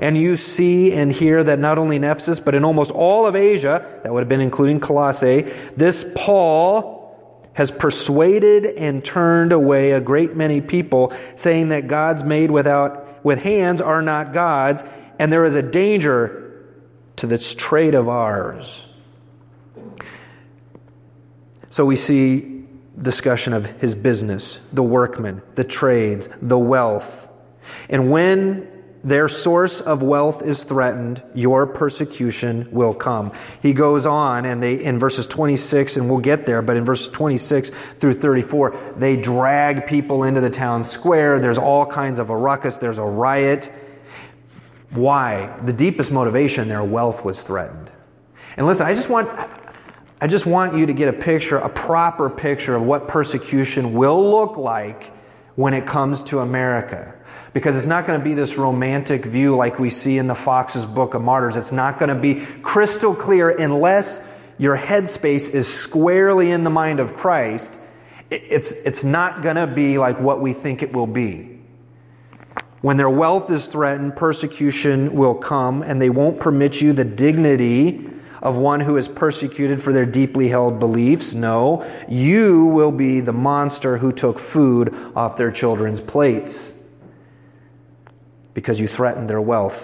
And 0.00 0.18
you 0.18 0.36
see 0.36 0.92
and 0.92 1.12
hear 1.12 1.44
that 1.44 1.60
not 1.60 1.78
only 1.78 1.96
in 1.96 2.04
Ephesus, 2.04 2.40
but 2.40 2.56
in 2.56 2.64
almost 2.64 2.90
all 2.90 3.26
of 3.26 3.36
Asia, 3.36 4.00
that 4.02 4.12
would 4.12 4.20
have 4.20 4.28
been 4.28 4.40
including 4.40 4.80
Colossae, 4.80 5.52
this 5.76 6.04
Paul 6.16 6.97
has 7.58 7.72
persuaded 7.72 8.66
and 8.66 9.04
turned 9.04 9.52
away 9.52 9.90
a 9.90 10.00
great 10.00 10.36
many 10.36 10.60
people, 10.60 11.12
saying 11.38 11.70
that 11.70 11.88
gods 11.88 12.22
made 12.22 12.52
without, 12.52 13.24
with 13.24 13.40
hands 13.40 13.80
are 13.80 14.00
not 14.00 14.32
gods, 14.32 14.80
and 15.18 15.32
there 15.32 15.44
is 15.44 15.56
a 15.56 15.62
danger 15.62 16.68
to 17.16 17.26
this 17.26 17.54
trade 17.54 17.96
of 17.96 18.08
ours. 18.08 18.78
So 21.70 21.84
we 21.84 21.96
see 21.96 22.62
discussion 23.02 23.52
of 23.52 23.64
his 23.64 23.92
business, 23.92 24.60
the 24.72 24.84
workmen, 24.84 25.42
the 25.56 25.64
trades, 25.64 26.28
the 26.40 26.56
wealth. 26.56 27.26
And 27.88 28.08
when 28.08 28.77
their 29.04 29.28
source 29.28 29.80
of 29.80 30.02
wealth 30.02 30.42
is 30.42 30.64
threatened, 30.64 31.22
your 31.34 31.66
persecution 31.66 32.68
will 32.72 32.94
come. 32.94 33.32
He 33.62 33.72
goes 33.72 34.06
on 34.06 34.44
and 34.44 34.62
they, 34.62 34.82
in 34.82 34.98
verses 34.98 35.26
26, 35.26 35.96
and 35.96 36.10
we'll 36.10 36.18
get 36.18 36.46
there, 36.46 36.62
but 36.62 36.76
in 36.76 36.84
verses 36.84 37.08
26 37.08 37.70
through 38.00 38.20
34, 38.20 38.94
they 38.96 39.16
drag 39.16 39.86
people 39.86 40.24
into 40.24 40.40
the 40.40 40.50
town 40.50 40.82
square. 40.82 41.38
There's 41.38 41.58
all 41.58 41.86
kinds 41.86 42.18
of 42.18 42.30
a 42.30 42.36
ruckus. 42.36 42.76
There's 42.78 42.98
a 42.98 43.04
riot. 43.04 43.72
Why? 44.90 45.56
The 45.64 45.72
deepest 45.72 46.10
motivation, 46.10 46.68
their 46.68 46.84
wealth 46.84 47.24
was 47.24 47.40
threatened. 47.40 47.90
And 48.56 48.66
listen, 48.66 48.84
I 48.84 48.94
just 48.94 49.08
want, 49.08 49.28
I 50.20 50.26
just 50.26 50.44
want 50.44 50.76
you 50.76 50.86
to 50.86 50.92
get 50.92 51.08
a 51.08 51.12
picture, 51.12 51.58
a 51.58 51.68
proper 51.68 52.28
picture 52.28 52.74
of 52.74 52.82
what 52.82 53.06
persecution 53.06 53.94
will 53.94 54.30
look 54.30 54.56
like 54.56 55.12
when 55.54 55.74
it 55.74 55.86
comes 55.86 56.20
to 56.22 56.40
America. 56.40 57.14
Because 57.58 57.74
it's 57.74 57.88
not 57.88 58.06
going 58.06 58.16
to 58.16 58.24
be 58.24 58.34
this 58.34 58.56
romantic 58.56 59.24
view 59.24 59.56
like 59.56 59.80
we 59.80 59.90
see 59.90 60.16
in 60.16 60.28
the 60.28 60.34
Foxe's 60.36 60.84
Book 60.84 61.14
of 61.14 61.22
Martyrs. 61.22 61.56
It's 61.56 61.72
not 61.72 61.98
going 61.98 62.08
to 62.08 62.14
be 62.14 62.46
crystal 62.62 63.16
clear 63.16 63.50
unless 63.50 64.20
your 64.58 64.78
headspace 64.78 65.50
is 65.50 65.66
squarely 65.66 66.52
in 66.52 66.62
the 66.62 66.70
mind 66.70 67.00
of 67.00 67.16
Christ. 67.16 67.72
It's, 68.30 68.70
it's 68.70 69.02
not 69.02 69.42
going 69.42 69.56
to 69.56 69.66
be 69.66 69.98
like 69.98 70.20
what 70.20 70.40
we 70.40 70.52
think 70.52 70.84
it 70.84 70.92
will 70.92 71.08
be. 71.08 71.58
When 72.82 72.96
their 72.96 73.10
wealth 73.10 73.50
is 73.50 73.66
threatened, 73.66 74.14
persecution 74.14 75.16
will 75.16 75.34
come, 75.34 75.82
and 75.82 76.00
they 76.00 76.10
won't 76.10 76.38
permit 76.38 76.80
you 76.80 76.92
the 76.92 77.04
dignity 77.04 78.08
of 78.40 78.54
one 78.54 78.78
who 78.78 78.98
is 78.98 79.08
persecuted 79.08 79.82
for 79.82 79.92
their 79.92 80.06
deeply 80.06 80.48
held 80.48 80.78
beliefs. 80.78 81.32
No, 81.32 81.84
you 82.08 82.66
will 82.66 82.92
be 82.92 83.20
the 83.20 83.32
monster 83.32 83.98
who 83.98 84.12
took 84.12 84.38
food 84.38 84.94
off 85.16 85.36
their 85.36 85.50
children's 85.50 86.00
plates 86.00 86.74
because 88.58 88.80
you 88.80 88.88
threaten 88.88 89.28
their 89.28 89.40
wealth. 89.40 89.80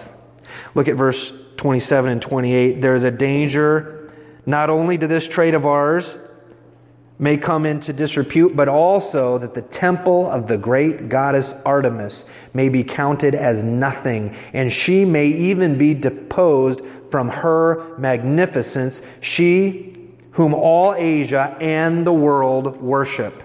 Look 0.74 0.88
at 0.88 0.96
verse 0.96 1.32
27 1.58 2.10
and 2.10 2.20
28. 2.20 2.82
There 2.82 2.96
is 2.96 3.04
a 3.04 3.10
danger 3.12 4.12
not 4.46 4.68
only 4.68 4.98
to 4.98 5.06
this 5.06 5.28
trade 5.28 5.54
of 5.54 5.64
ours 5.64 6.04
may 7.20 7.36
come 7.36 7.64
into 7.66 7.92
disrepute, 7.92 8.56
but 8.56 8.68
also 8.68 9.38
that 9.38 9.54
the 9.54 9.62
temple 9.62 10.28
of 10.28 10.48
the 10.48 10.58
great 10.58 11.08
goddess 11.08 11.54
Artemis 11.64 12.24
may 12.52 12.68
be 12.68 12.82
counted 12.82 13.36
as 13.36 13.62
nothing, 13.62 14.36
and 14.52 14.72
she 14.72 15.04
may 15.04 15.28
even 15.28 15.78
be 15.78 15.94
deposed 15.94 16.80
from 17.12 17.28
her 17.28 17.96
magnificence, 17.96 19.00
she 19.20 20.10
whom 20.32 20.52
all 20.52 20.94
Asia 20.94 21.56
and 21.60 22.04
the 22.04 22.12
world 22.12 22.82
worship. 22.82 23.40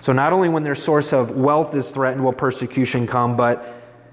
So 0.00 0.12
not 0.12 0.32
only 0.32 0.48
when 0.48 0.62
their 0.62 0.74
source 0.74 1.12
of 1.12 1.30
wealth 1.32 1.74
is 1.74 1.86
threatened 1.90 2.24
will 2.24 2.32
persecution 2.32 3.06
come, 3.06 3.36
but 3.36 3.71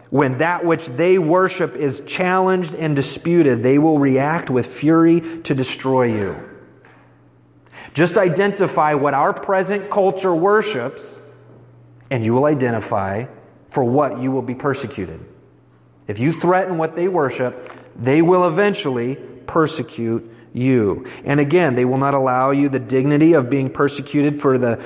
when 0.10 0.40
that 0.40 0.66
which 0.66 0.86
they 0.86 1.20
worship 1.20 1.76
is 1.76 2.02
challenged 2.08 2.74
and 2.74 2.96
disputed, 2.96 3.62
they 3.62 3.78
will 3.78 4.00
react 4.00 4.50
with 4.50 4.66
fury 4.66 5.42
to 5.44 5.54
destroy 5.54 6.06
you. 6.06 6.36
Just 7.94 8.18
identify 8.18 8.96
what 8.96 9.14
our 9.14 9.34
present 9.34 9.92
culture 9.92 10.34
worships, 10.34 11.04
and 12.10 12.26
you 12.26 12.34
will 12.34 12.46
identify 12.46 13.26
for 13.72 13.84
what 13.84 14.22
you 14.22 14.32
will 14.32 14.42
be 14.42 14.56
persecuted. 14.56 15.24
If 16.08 16.18
you 16.18 16.40
threaten 16.40 16.78
what 16.78 16.96
they 16.96 17.08
worship, 17.08 17.72
they 17.96 18.24
will 18.24 18.48
eventually 18.48 19.16
persecute 19.46 20.32
you. 20.54 21.06
And 21.24 21.40
again, 21.40 21.76
they 21.76 21.86
will 21.86 21.98
not 22.00 22.16
allow 22.16 22.50
you 22.52 22.70
the 22.70 22.80
dignity 22.80 23.34
of 23.34 23.50
being 23.50 23.70
persecuted 23.70 24.42
for 24.42 24.58
the 24.58 24.84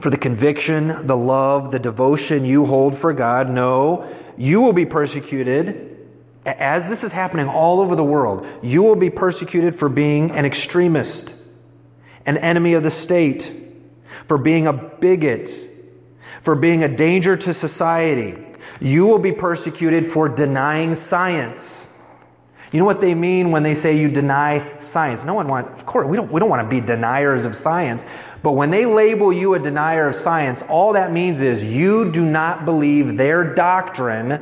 for 0.00 0.10
the 0.10 0.16
conviction, 0.16 1.06
the 1.06 1.16
love, 1.16 1.70
the 1.72 1.78
devotion 1.78 2.44
you 2.44 2.66
hold 2.66 2.98
for 2.98 3.12
God. 3.12 3.50
No, 3.50 4.08
you 4.36 4.60
will 4.60 4.72
be 4.72 4.86
persecuted 4.86 5.96
as 6.46 6.88
this 6.88 7.02
is 7.02 7.12
happening 7.12 7.48
all 7.48 7.80
over 7.80 7.96
the 7.96 8.04
world. 8.04 8.46
You 8.62 8.82
will 8.82 8.96
be 8.96 9.10
persecuted 9.10 9.78
for 9.78 9.88
being 9.88 10.30
an 10.30 10.44
extremist, 10.44 11.34
an 12.26 12.38
enemy 12.38 12.74
of 12.74 12.82
the 12.82 12.90
state, 12.90 13.52
for 14.28 14.38
being 14.38 14.66
a 14.66 14.72
bigot, 14.72 15.50
for 16.44 16.54
being 16.54 16.84
a 16.84 16.88
danger 16.88 17.36
to 17.36 17.52
society. 17.52 18.36
You 18.80 19.06
will 19.06 19.18
be 19.18 19.32
persecuted 19.32 20.12
for 20.12 20.28
denying 20.28 20.96
science. 21.08 21.60
You 22.70 22.78
know 22.78 22.84
what 22.84 23.00
they 23.00 23.14
mean 23.14 23.50
when 23.50 23.62
they 23.62 23.74
say 23.74 23.96
you 23.96 24.08
deny 24.08 24.78
science? 24.80 25.24
No 25.24 25.34
one 25.34 25.48
wants, 25.48 25.70
of 25.80 25.86
course, 25.86 26.06
we 26.06 26.18
don't, 26.18 26.30
we 26.30 26.38
don't 26.38 26.50
want 26.50 26.62
to 26.62 26.68
be 26.68 26.84
deniers 26.84 27.46
of 27.46 27.56
science. 27.56 28.04
But 28.42 28.52
when 28.52 28.70
they 28.70 28.86
label 28.86 29.32
you 29.32 29.54
a 29.54 29.58
denier 29.58 30.08
of 30.08 30.16
science, 30.16 30.62
all 30.68 30.92
that 30.92 31.12
means 31.12 31.40
is 31.40 31.62
you 31.62 32.10
do 32.12 32.24
not 32.24 32.64
believe 32.64 33.16
their 33.16 33.54
doctrine 33.54 34.40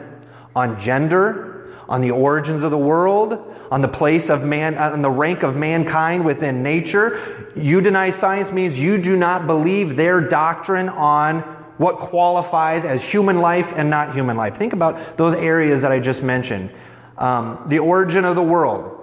on 0.54 0.78
gender, 0.80 1.74
on 1.88 2.00
the 2.00 2.10
origins 2.10 2.62
of 2.62 2.70
the 2.70 2.78
world, 2.78 3.54
on 3.70 3.80
the 3.80 3.88
place 3.88 4.28
of 4.28 4.42
man, 4.42 4.76
on 4.76 5.02
the 5.02 5.10
rank 5.10 5.42
of 5.42 5.56
mankind 5.56 6.24
within 6.24 6.62
nature. 6.62 7.52
You 7.56 7.80
deny 7.80 8.10
science 8.10 8.50
means 8.50 8.78
you 8.78 8.98
do 8.98 9.16
not 9.16 9.46
believe 9.46 9.96
their 9.96 10.20
doctrine 10.20 10.88
on 10.88 11.40
what 11.78 11.98
qualifies 11.98 12.84
as 12.84 13.02
human 13.02 13.38
life 13.38 13.66
and 13.76 13.90
not 13.90 14.14
human 14.14 14.36
life. 14.36 14.56
Think 14.56 14.72
about 14.72 15.16
those 15.16 15.34
areas 15.34 15.82
that 15.82 15.92
I 15.92 15.98
just 15.98 16.22
mentioned. 16.22 16.70
Um, 17.18 17.64
the 17.68 17.78
origin 17.78 18.24
of 18.24 18.34
the 18.36 18.42
world. 18.42 18.95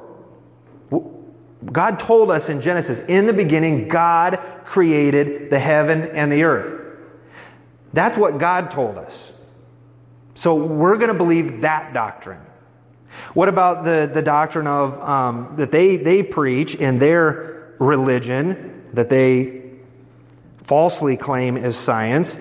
God 1.71 1.99
told 1.99 2.31
us 2.31 2.49
in 2.49 2.61
Genesis, 2.61 2.99
in 3.07 3.25
the 3.25 3.33
beginning, 3.33 3.87
God 3.87 4.39
created 4.65 5.49
the 5.49 5.59
heaven 5.59 6.03
and 6.13 6.31
the 6.31 6.43
earth. 6.43 6.81
That's 7.93 8.17
what 8.17 8.39
God 8.39 8.71
told 8.71 8.97
us. 8.97 9.13
So 10.35 10.55
we're 10.55 10.97
going 10.97 11.09
to 11.09 11.13
believe 11.13 11.61
that 11.61 11.93
doctrine. 11.93 12.41
What 13.33 13.49
about 13.49 13.83
the, 13.83 14.09
the 14.11 14.21
doctrine 14.21 14.67
of 14.67 14.99
um, 14.99 15.55
that 15.57 15.71
they, 15.71 15.97
they 15.97 16.23
preach 16.23 16.75
in 16.75 16.99
their 16.99 17.75
religion 17.79 18.83
that 18.93 19.09
they 19.09 19.61
falsely 20.65 21.17
claim 21.17 21.57
is 21.57 21.77
science? 21.77 22.35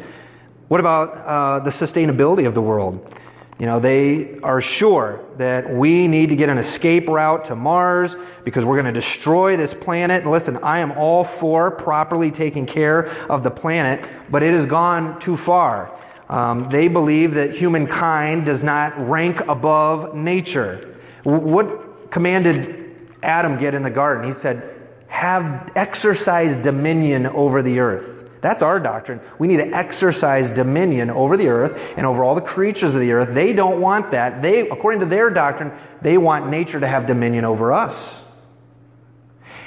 What 0.69 0.81
about 0.81 1.17
uh, 1.27 1.65
the 1.65 1.71
sustainability 1.71 2.47
of 2.47 2.55
the 2.55 2.63
world? 2.63 3.15
You 3.59 3.67
know, 3.67 3.79
they 3.79 4.39
are 4.43 4.61
sure 4.61 5.25
that 5.37 5.73
we 5.73 6.09
need 6.09 6.31
to 6.31 6.37
get 6.37 6.49
an 6.49 6.59
escape 6.59 7.09
route 7.09 7.45
to 7.47 7.55
Mars 7.55 8.17
because 8.45 8.65
we're 8.65 8.81
going 8.81 8.93
to 8.93 9.01
destroy 9.01 9.57
this 9.57 9.73
planet. 9.73 10.23
And 10.23 10.33
listen, 10.33 10.57
I 10.59 10.81
am 10.81 10.93
all 10.93 11.25
for 11.25 11.71
properly 11.71 12.31
taking 12.31 12.67
care 12.67 13.09
of 13.31 13.45
the 13.45 13.51
planet, 13.51 14.09
but 14.31 14.43
it 14.43 14.53
has 14.55 14.67
gone 14.67 15.21
too 15.21 15.37
far. 15.37 15.97
Um, 16.29 16.71
they 16.71 16.89
believe 16.89 17.35
that 17.35 17.55
humankind 17.55 18.47
does 18.47 18.63
not 18.63 19.09
rank 19.09 19.41
above 19.41 20.15
nature. 20.15 20.99
What 21.25 22.11
commanded 22.11 22.97
Adam 23.23 23.59
get 23.59 23.75
in 23.75 23.83
the 23.83 23.91
garden? 23.91 24.33
He 24.33 24.39
said, 24.41 24.71
have 25.09 25.71
exercise 25.77 26.57
dominion 26.65 27.27
over 27.27 27.63
the 27.63 27.79
earth. 27.79 28.22
That's 28.43 28.61
our 28.61 28.81
doctrine. 28.81 29.21
We 29.39 29.47
need 29.47 29.59
to 29.59 29.69
exercise 29.69 30.51
dominion 30.51 31.11
over 31.11 31.37
the 31.37 31.47
earth 31.47 31.81
and 31.97 32.05
over 32.05 32.25
all 32.25 32.35
the 32.35 32.41
creatures 32.41 32.93
of 32.95 33.01
the 33.01 33.13
earth. 33.13 33.33
They 33.33 33.53
don't 33.53 33.81
want 33.81 34.11
that. 34.11 34.43
They, 34.43 34.69
according 34.69 35.01
to 35.01 35.07
their 35.07 35.31
doctrine, 35.31 35.73
they 36.03 36.19
want 36.19 36.51
nature 36.51 36.81
to 36.81 36.89
have 36.89 37.07
dominion 37.07 37.45
over 37.45 37.73
us. 37.73 37.97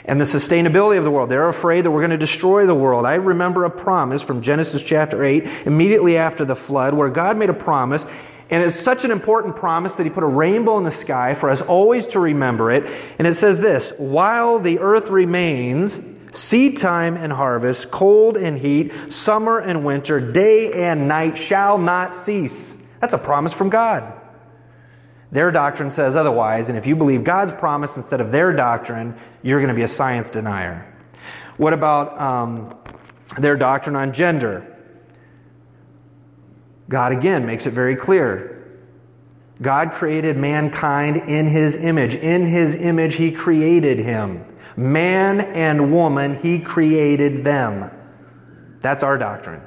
And 0.03 0.19
the 0.19 0.25
sustainability 0.25 0.97
of 0.97 1.05
the 1.05 1.09
world. 1.09 1.31
They're 1.31 1.47
afraid 1.47 1.85
that 1.85 1.91
we're 1.91 2.01
going 2.01 2.11
to 2.11 2.17
destroy 2.17 2.67
the 2.67 2.75
world. 2.75 3.05
I 3.05 3.15
remember 3.15 3.63
a 3.63 3.71
promise 3.71 4.21
from 4.21 4.41
Genesis 4.41 4.81
chapter 4.81 5.23
8, 5.23 5.65
immediately 5.65 6.17
after 6.17 6.43
the 6.43 6.55
flood, 6.55 6.93
where 6.93 7.09
God 7.09 7.37
made 7.37 7.49
a 7.49 7.55
promise 7.55 8.05
and 8.49 8.61
it's 8.61 8.83
such 8.83 9.03
an 9.05 9.09
important 9.09 9.55
promise 9.55 9.91
that 9.93 10.03
he 10.03 10.11
put 10.11 10.21
a 10.23 10.27
rainbow 10.27 10.77
in 10.77 10.83
the 10.83 10.91
sky 10.91 11.33
for 11.33 11.49
us 11.49 11.61
always 11.61 12.05
to 12.07 12.19
remember 12.19 12.69
it. 12.71 12.85
And 13.17 13.27
it 13.27 13.37
says 13.37 13.57
this, 13.57 13.91
while 13.97 14.59
the 14.59 14.77
earth 14.79 15.09
remains, 15.09 15.93
seed 16.37 16.77
time 16.77 17.17
and 17.17 17.31
harvest, 17.31 17.89
cold 17.91 18.37
and 18.37 18.57
heat, 18.57 18.91
summer 19.09 19.59
and 19.59 19.85
winter, 19.85 20.19
day 20.19 20.71
and 20.73 21.07
night 21.07 21.37
shall 21.37 21.77
not 21.77 22.25
cease. 22.25 22.73
That's 23.01 23.13
a 23.13 23.17
promise 23.17 23.53
from 23.53 23.69
God. 23.69 24.13
Their 25.31 25.51
doctrine 25.51 25.91
says 25.91 26.15
otherwise, 26.15 26.69
and 26.69 26.77
if 26.77 26.85
you 26.85 26.95
believe 26.95 27.23
God's 27.23 27.51
promise 27.59 27.95
instead 27.95 28.21
of 28.21 28.31
their 28.31 28.53
doctrine, 28.53 29.19
you're 29.41 29.59
going 29.59 29.69
to 29.69 29.75
be 29.75 29.83
a 29.83 29.87
science 29.87 30.29
denier. 30.29 30.93
What 31.57 31.73
about 31.73 32.19
um, 32.19 32.75
their 33.39 33.55
doctrine 33.55 33.95
on 33.95 34.13
gender? 34.13 34.75
God 36.87 37.11
again 37.11 37.45
makes 37.45 37.65
it 37.65 37.73
very 37.73 37.95
clear. 37.95 38.51
God 39.61 39.93
created 39.93 40.37
mankind 40.37 41.29
in 41.29 41.47
his 41.47 41.75
image. 41.75 42.13
In 42.13 42.45
his 42.45 42.75
image, 42.75 43.15
he 43.15 43.31
created 43.31 43.99
him. 43.99 44.45
Man 44.77 45.39
and 45.39 45.93
woman, 45.93 46.39
he 46.39 46.59
created 46.59 47.43
them. 47.43 47.89
That's 48.81 49.03
our 49.03 49.17
doctrine. 49.17 49.61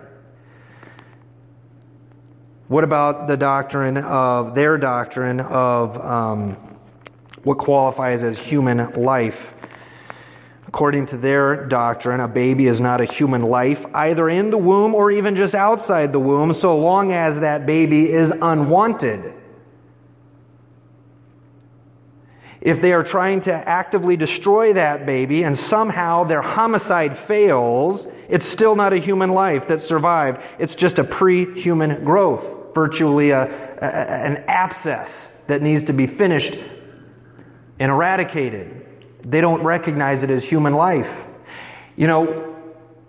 What 2.68 2.84
about 2.84 3.28
the 3.28 3.36
doctrine 3.36 3.96
of 3.96 4.54
their 4.54 4.76
doctrine 4.76 5.40
of 5.40 5.96
um, 6.04 6.56
what 7.42 7.56
qualifies 7.56 8.22
as 8.22 8.38
human 8.38 8.92
life? 8.92 9.38
According 10.66 11.06
to 11.06 11.16
their 11.16 11.64
doctrine, 11.64 12.20
a 12.20 12.28
baby 12.28 12.66
is 12.66 12.78
not 12.78 13.00
a 13.00 13.06
human 13.06 13.40
life, 13.40 13.82
either 13.94 14.28
in 14.28 14.50
the 14.50 14.58
womb 14.58 14.94
or 14.94 15.10
even 15.10 15.34
just 15.34 15.54
outside 15.54 16.12
the 16.12 16.20
womb, 16.20 16.52
so 16.52 16.76
long 16.76 17.12
as 17.12 17.38
that 17.38 17.64
baby 17.64 18.12
is 18.12 18.30
unwanted. 18.42 19.32
If 22.68 22.82
they 22.82 22.92
are 22.92 23.02
trying 23.02 23.40
to 23.42 23.54
actively 23.54 24.18
destroy 24.18 24.74
that 24.74 25.06
baby 25.06 25.42
and 25.42 25.58
somehow 25.58 26.24
their 26.24 26.42
homicide 26.42 27.16
fails, 27.20 28.06
it's 28.28 28.44
still 28.44 28.76
not 28.76 28.92
a 28.92 28.98
human 28.98 29.30
life 29.30 29.68
that 29.68 29.80
survived. 29.80 30.42
It's 30.58 30.74
just 30.74 30.98
a 30.98 31.04
pre 31.04 31.58
human 31.58 32.04
growth, 32.04 32.74
virtually 32.74 33.30
a, 33.30 33.44
a, 33.44 33.84
an 33.86 34.44
abscess 34.48 35.10
that 35.46 35.62
needs 35.62 35.86
to 35.86 35.94
be 35.94 36.06
finished 36.06 36.58
and 37.78 37.90
eradicated. 37.90 38.84
They 39.24 39.40
don't 39.40 39.62
recognize 39.62 40.22
it 40.22 40.28
as 40.28 40.44
human 40.44 40.74
life. 40.74 41.08
You 41.96 42.06
know, 42.06 42.54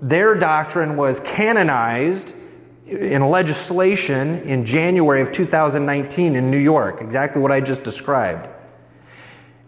their 0.01 0.35
doctrine 0.35 0.95
was 0.95 1.19
canonized 1.19 2.31
in 2.87 3.29
legislation 3.29 4.39
in 4.43 4.65
January 4.65 5.21
of 5.21 5.33
2019 5.33 6.37
in 6.37 6.49
New 6.49 6.57
York, 6.57 7.01
exactly 7.01 7.41
what 7.41 7.51
I 7.51 7.59
just 7.59 7.83
described. 7.83 8.47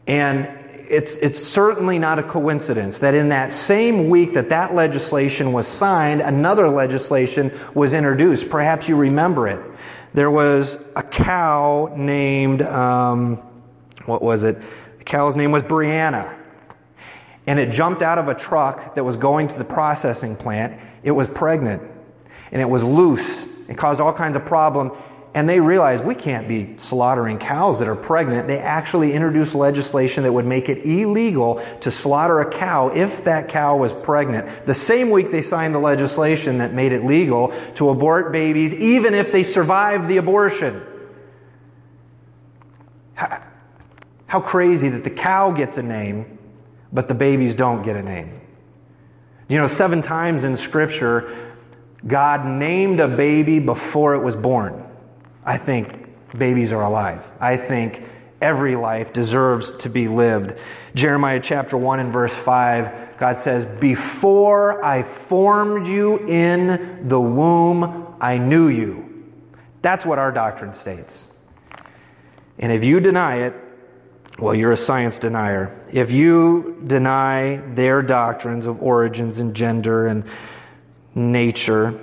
And 0.08 0.48
it's, 0.90 1.14
it's 1.14 1.48
certainly 1.48 2.00
not 2.00 2.20
a 2.20 2.24
coincidence 2.24 3.00
that 3.00 3.14
in 3.14 3.30
that 3.30 3.54
same 3.54 4.10
week 4.10 4.34
that 4.34 4.50
that 4.50 4.76
legislation 4.76 5.54
was 5.54 5.68
signed, 5.68 6.22
another 6.22 6.70
legislation 6.70 7.58
was 7.74 7.94
introduced. 7.94 8.50
Perhaps 8.50 8.90
you 8.90 8.98
remember 8.98 9.48
it. 9.48 9.60
There 10.14 10.30
was 10.30 10.76
a 10.96 11.04
cow 11.04 11.94
named, 11.96 12.62
um, 12.62 13.38
what 14.06 14.22
was 14.22 14.44
it? 14.44 14.60
The 14.98 15.04
cow's 15.06 15.36
name 15.38 15.52
was 15.52 15.64
Brianna. 15.64 16.38
And 17.48 17.58
it 17.58 17.72
jumped 17.72 18.02
out 18.02 18.18
of 18.18 18.28
a 18.28 18.36
truck 18.36 18.96
that 18.96 19.04
was 19.04 19.16
going 19.16 19.48
to 19.48 19.58
the 19.58 19.64
processing 19.64 20.36
plant. 20.36 20.80
It 21.04 21.12
was 21.12 21.28
pregnant. 21.28 21.82
And 22.52 22.62
it 22.62 22.70
was 22.70 22.84
loose. 22.84 23.26
It 23.70 23.78
caused 23.78 24.02
all 24.02 24.14
kinds 24.14 24.36
of 24.36 24.46
problems. 24.46 24.92
And 25.34 25.48
they 25.48 25.62
realized 25.62 26.04
we 26.04 26.16
can't 26.16 26.48
be 26.50 26.76
slaughtering 26.78 27.40
cows 27.40 27.80
that 27.80 27.88
are 27.88 27.96
pregnant. 27.96 28.48
They 28.48 28.60
actually 28.60 29.14
introduced 29.14 29.56
legislation 29.56 30.24
that 30.24 30.32
would 30.34 30.46
make 30.46 30.68
it 30.68 30.86
illegal 30.86 31.66
to 31.82 31.92
slaughter 31.92 32.42
a 32.42 32.52
cow 32.52 32.90
if 32.90 33.24
that 33.24 33.48
cow 33.48 33.78
was 33.78 33.94
pregnant. 34.04 34.66
The 34.66 34.76
same 34.76 35.10
week 35.10 35.32
they 35.32 35.42
signed 35.42 35.74
the 35.74 35.80
legislation 35.80 36.58
that 36.58 36.74
made 36.74 36.92
it 36.92 37.06
legal 37.06 37.54
to 37.76 37.90
abort 37.90 38.34
babies 38.34 38.74
even 38.74 39.14
if 39.14 39.32
they 39.32 39.46
survived 39.46 40.10
the 40.10 40.18
abortion. 40.18 40.82
How 43.16 44.42
crazy 44.42 44.90
that 44.90 45.06
the 45.06 45.10
cow 45.10 45.52
gets 45.52 45.78
a 45.78 45.84
name, 45.84 46.40
but 46.92 47.08
the 47.08 47.14
babies 47.14 47.56
don't 47.56 47.84
get 47.84 47.96
a 47.96 48.02
name. 48.02 48.42
You 49.48 49.60
know, 49.60 49.68
seven 49.68 50.02
times 50.02 50.44
in 50.44 50.58
Scripture, 50.58 51.56
God 52.06 52.46
named 52.46 53.00
a 53.00 53.08
baby 53.08 53.60
before 53.60 54.16
it 54.16 54.24
was 54.24 54.36
born. 54.36 54.81
I 55.46 55.58
think 55.58 56.08
babies 56.38 56.72
are 56.72 56.84
alive. 56.84 57.24
I 57.40 57.58
think 57.58 58.04
every 58.42 58.76
life 58.76 59.14
deserves 59.14 59.72
to 59.80 59.90
be 59.90 60.08
lived. 60.08 60.58
Jeremiah 60.96 61.40
chapter 61.42 61.78
1 61.78 62.00
and 62.00 62.14
verse 62.14 62.34
5, 62.46 63.18
God 63.18 63.44
says, 63.44 63.66
Before 63.80 64.84
I 64.84 65.04
formed 65.04 65.88
you 65.88 66.18
in 66.28 67.08
the 67.08 67.20
womb, 67.20 68.16
I 68.20 68.38
knew 68.38 68.68
you. 68.68 69.08
That's 69.82 70.06
what 70.06 70.20
our 70.20 70.32
doctrine 70.32 70.74
states. 70.74 71.18
And 72.60 72.72
if 72.72 72.84
you 72.84 73.00
deny 73.00 73.44
it, 73.48 73.54
well, 74.40 74.56
you're 74.56 74.72
a 74.72 74.78
science 74.78 75.18
denier. 75.18 75.86
If 75.92 76.12
you 76.12 76.82
deny 76.88 77.58
their 77.74 78.02
doctrines 78.02 78.66
of 78.66 78.82
origins 78.82 79.40
and 79.40 79.56
gender 79.56 80.08
and 80.08 80.24
nature, 81.14 82.00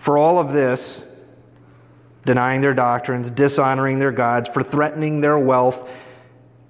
for 0.00 0.18
all 0.18 0.38
of 0.38 0.52
this, 0.52 0.80
denying 2.26 2.60
their 2.60 2.74
doctrines, 2.74 3.30
dishonoring 3.30 3.98
their 3.98 4.12
gods, 4.12 4.48
for 4.50 4.62
threatening 4.62 5.22
their 5.22 5.38
wealth, 5.38 5.88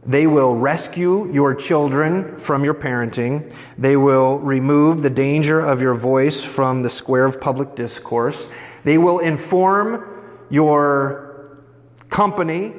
they 0.07 0.29
will 0.29 0.55
rescue 0.55 1.33
your 1.33 1.53
children 1.53 2.39
from 2.39 2.63
your 2.63 2.75
parenting. 2.75 3.53
They 3.77 3.97
will 3.97 4.39
remove 4.39 5.03
the 5.03 5.11
danger 5.11 5.59
of 5.59 5.81
your 5.81 5.97
voice 5.97 6.41
from 6.41 6.83
the 6.83 6.91
square 6.91 7.25
of 7.25 7.41
public 7.41 7.75
discourse. 7.75 8.47
They 8.85 8.99
will 8.99 9.19
inform 9.19 10.05
your 10.49 11.65
company 12.09 12.73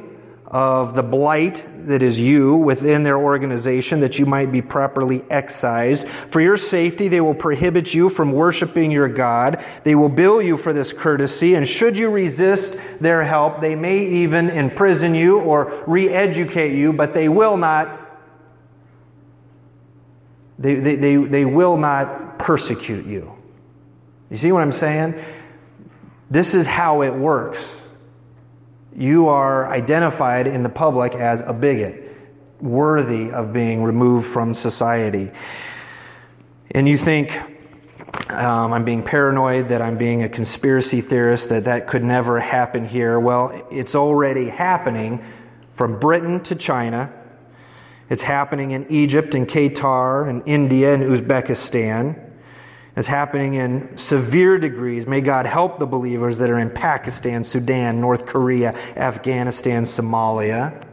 of 0.47 0.95
the 0.95 1.03
blight 1.03 1.87
that 1.87 2.01
is 2.01 2.17
you 2.17 2.55
within 2.55 3.03
their 3.03 3.17
organization 3.17 3.99
that 3.99 4.17
you 4.17 4.25
might 4.25 4.49
be 4.49 4.61
properly 4.61 5.21
excised. 5.29 6.05
For 6.31 6.39
your 6.39 6.55
safety, 6.55 7.09
they 7.09 7.19
will 7.19 7.33
prohibit 7.33 7.93
you 7.93 8.09
from 8.09 8.31
worshiping 8.31 8.89
your 8.89 9.09
God. 9.09 9.63
They 9.83 9.93
will 9.93 10.09
bill 10.09 10.41
you 10.41 10.57
for 10.57 10.71
this 10.71 10.93
courtesy, 10.93 11.55
and 11.55 11.67
should 11.67 11.97
you 11.97 12.09
resist 12.09 12.77
their 13.01 13.25
help, 13.25 13.59
they 13.59 13.75
may 13.75 14.23
even 14.23 14.49
imprison 14.49 15.13
you 15.15 15.39
or 15.39 15.83
re-educate 15.85 16.77
you, 16.77 16.93
but 16.93 17.13
they 17.13 17.27
will 17.27 17.57
not 17.57 18.05
they, 20.59 20.73
they, 20.73 20.95
they, 20.95 21.15
they 21.17 21.45
will 21.45 21.77
not 21.77 22.39
persecute 22.39 23.05
you. 23.05 23.31
You 24.31 24.37
see 24.37 24.51
what 24.51 24.63
I'm 24.63 24.71
saying? 24.71 25.23
This 26.31 26.55
is 26.55 26.65
how 26.65 27.03
it 27.03 27.13
works 27.13 27.59
you 28.97 29.27
are 29.27 29.71
identified 29.71 30.47
in 30.47 30.63
the 30.63 30.69
public 30.69 31.13
as 31.13 31.41
a 31.45 31.53
bigot, 31.53 32.15
worthy 32.59 33.31
of 33.31 33.53
being 33.53 33.83
removed 33.83 34.27
from 34.27 34.55
society. 34.55 35.31
And 36.71 36.87
you 36.89 36.97
think, 36.97 37.31
um, 38.29 38.73
I'm 38.73 38.83
being 38.83 39.03
paranoid, 39.03 39.69
that 39.69 39.83
I'm 39.83 39.99
being 39.99 40.23
a 40.23 40.29
conspiracy 40.29 41.01
theorist, 41.01 41.49
that 41.49 41.65
that 41.65 41.87
could 41.87 42.03
never 42.03 42.39
happen 42.39 42.87
here. 42.87 43.19
Well, 43.19 43.67
it's 43.69 43.93
already 43.93 44.49
happening 44.49 45.23
from 45.75 45.99
Britain 45.99 46.41
to 46.45 46.55
China. 46.55 47.13
It's 48.09 48.23
happening 48.23 48.71
in 48.71 48.91
Egypt 48.91 49.35
and 49.35 49.47
Qatar 49.47 50.27
and 50.27 50.41
India 50.47 50.95
and 50.95 51.03
Uzbekistan 51.03 52.26
is 52.97 53.05
happening 53.05 53.53
in 53.53 53.95
severe 53.97 54.57
degrees. 54.57 55.05
May 55.05 55.21
God 55.21 55.45
help 55.45 55.77
the 55.77 55.85
believers 55.85 56.39
that 56.39 56.49
are 56.49 56.59
in 56.59 56.71
Pakistan, 56.71 57.43
Sudan, 57.43 58.01
North 58.01 58.25
Korea, 58.25 58.71
Afghanistan, 58.97 59.85
Somalia. 59.85 60.83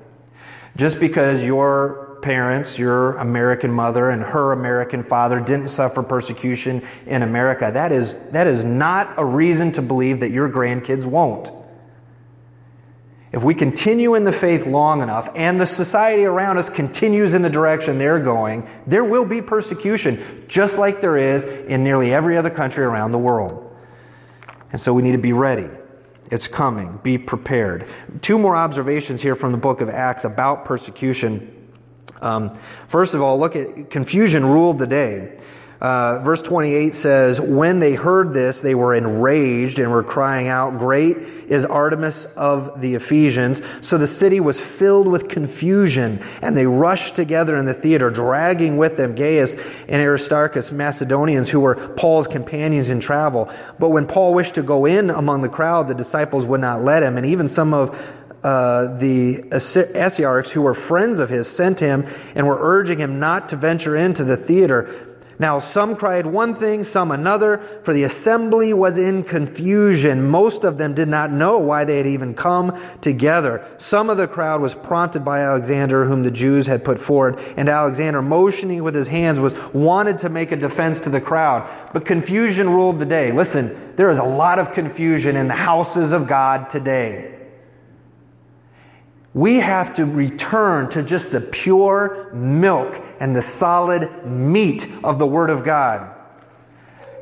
Just 0.77 1.01
because 1.01 1.43
your 1.43 2.19
parents, 2.23 2.79
your 2.79 3.17
American 3.17 3.71
mother 3.71 4.11
and 4.11 4.23
her 4.23 4.53
American 4.53 5.03
father 5.03 5.41
didn't 5.41 5.71
suffer 5.71 6.03
persecution 6.03 6.87
in 7.07 7.23
America, 7.23 7.71
that 7.73 7.91
is, 7.91 8.15
that 8.33 8.47
is 8.47 8.63
not 8.65 9.15
a 9.17 9.25
reason 9.25 9.73
to 9.73 9.81
believe 9.81 10.21
that 10.21 10.31
your 10.31 10.49
grandkids 10.49 11.07
won't. 11.07 11.64
If 13.35 13.43
we 13.43 13.53
continue 13.53 14.15
in 14.15 14.23
the 14.23 14.31
faith 14.31 14.65
long 14.65 15.03
enough 15.03 15.29
and 15.35 15.61
the 15.61 15.67
society 15.67 16.23
around 16.23 16.57
us 16.57 16.69
continues 16.69 17.35
in 17.35 17.43
the 17.43 17.51
direction 17.51 17.99
they're 17.99 18.21
going, 18.21 18.65
there 18.87 19.03
will 19.03 19.25
be 19.25 19.43
persecution, 19.43 20.45
just 20.47 20.77
like 20.77 21.01
there 21.01 21.17
is 21.17 21.43
in 21.69 21.83
nearly 21.83 22.15
every 22.15 22.39
other 22.39 22.49
country 22.49 22.85
around 22.85 23.11
the 23.11 23.19
world. 23.19 23.77
And 24.71 24.81
so 24.81 24.95
we 24.95 25.03
need 25.03 25.13
to 25.13 25.19
be 25.19 25.33
ready. 25.33 25.67
It's 26.31 26.47
coming. 26.47 27.01
Be 27.03 27.19
prepared. 27.19 27.89
Two 28.23 28.39
more 28.39 28.55
observations 28.55 29.21
here 29.21 29.35
from 29.35 29.51
the 29.51 29.59
book 29.59 29.81
of 29.81 29.89
Acts 29.89 30.23
about 30.23 30.65
persecution. 30.65 31.73
Um, 32.23 32.57
first 32.89 33.15
of 33.15 33.21
all, 33.21 33.41
look 33.41 33.57
at 33.57 33.91
confusion 33.91 34.47
ruled 34.47 34.79
the 34.79 34.87
day. 34.87 35.41
Uh, 35.81 36.21
verse 36.21 36.41
28 36.41 36.95
says, 36.95 37.41
When 37.41 37.81
they 37.81 37.95
heard 37.95 38.33
this, 38.33 38.61
they 38.61 38.75
were 38.75 38.95
enraged 38.95 39.79
and 39.79 39.91
were 39.91 40.05
crying 40.05 40.49
out, 40.49 40.79
Great 40.79 41.17
is 41.49 41.65
Artemis 41.65 42.27
of 42.37 42.81
the 42.81 42.95
Ephesians. 42.95 43.61
So 43.83 43.99
the 43.99 44.07
city 44.07 44.41
was 44.41 44.59
filled 44.59 45.09
with 45.09 45.29
confusion, 45.29 46.25
and 46.41 46.57
they 46.57 46.67
rushed 46.67 47.17
together 47.17 47.57
in 47.59 47.67
the 47.67 47.75
theater, 47.75 48.11
dragging 48.11 48.77
with 48.77 48.97
them 48.97 49.15
Gaius 49.15 49.53
and 49.53 50.01
Aristarchus, 50.01 50.71
Macedonians, 50.71 51.49
who 51.49 51.61
were 51.61 51.75
Paul's 51.97 52.29
companions 52.29 52.89
in 52.89 53.01
travel. 53.01 53.53
But 53.79 53.91
when 53.91 54.07
Paul 54.07 54.35
wished 54.35 54.55
to 54.55 54.63
go 54.63 54.87
in 54.87 55.11
among 55.11 55.43
the 55.43 55.49
crowd, 55.49 55.89
the 55.89 55.95
disciples 55.95 56.47
would 56.47 56.61
not 56.61 56.85
let 56.85 57.03
him, 57.03 57.17
and 57.17 57.27
even 57.27 57.49
some 57.49 57.75
of 57.75 57.99
uh, 58.45 58.99
the 58.99 59.37
Asiarchs, 59.53 60.51
who 60.51 60.61
were 60.61 60.75
friends 60.75 61.19
of 61.19 61.31
his, 61.31 61.49
sent 61.49 61.81
him 61.81 62.07
and 62.35 62.47
were 62.47 62.59
urging 62.61 62.99
him 62.99 63.19
not 63.19 63.49
to 63.49 63.57
venture 63.57 63.97
into 63.97 64.23
the 64.23 64.37
theater. 64.37 65.14
Now 65.39 65.59
some 65.59 65.97
cried 65.97 66.27
one 66.27 66.55
thing, 66.55 66.85
some 66.85 67.11
another, 67.11 67.81
for 67.85 67.93
the 67.93 68.05
assembly 68.05 68.73
was 68.73 68.97
in 68.97 69.25
confusion. 69.25 70.29
Most 70.29 70.65
of 70.65 70.79
them 70.79 70.95
did 70.95 71.09
not 71.09 71.33
know 71.33 71.59
why 71.59 71.85
they 71.85 71.97
had 71.97 72.07
even 72.07 72.35
come 72.35 72.81
together. 73.01 73.67
Some 73.79 74.11
of 74.11 74.17
the 74.17 74.29
crowd 74.29 74.61
was 74.61 74.75
prompted 74.75 75.25
by 75.25 75.41
Alexander, 75.41 76.05
whom 76.05 76.23
the 76.23 76.31
Jews 76.31 76.67
had 76.67 76.85
put 76.85 77.01
forward, 77.01 77.39
and 77.57 77.69
Alexander, 77.69 78.23
motioning 78.23 78.83
with 78.83 78.95
his 78.95 79.09
hands, 79.09 79.41
was 79.41 79.55
wanted 79.73 80.19
to 80.21 80.29
make 80.29 80.53
a 80.53 80.57
defense 80.57 81.01
to 81.01 81.11
the 81.11 81.21
crowd. 81.21 81.69
But 81.93 82.07
confusion 82.07 82.71
ruled 82.71 82.99
the 82.99 83.05
day. 83.05 83.33
Listen, 83.33 83.95
there 83.97 84.11
is 84.11 84.19
a 84.19 84.25
lot 84.25 84.59
of 84.59 84.73
confusion 84.73 85.37
in 85.37 85.49
the 85.49 85.55
houses 85.55 86.13
of 86.13 86.29
God 86.29 86.71
today. 86.71 87.33
We 89.35 89.59
have 89.59 89.95
to 89.97 90.05
return 90.05 90.91
to 90.91 91.03
just 91.03 91.33
the 91.33 91.41
pure 91.41 92.31
milk 92.33 93.04
and 93.25 93.35
the 93.35 93.43
solid 93.43 94.27
meat 94.27 94.87
of 95.03 95.19
the 95.19 95.27
Word 95.27 95.49
of 95.49 95.65
God. 95.65 96.15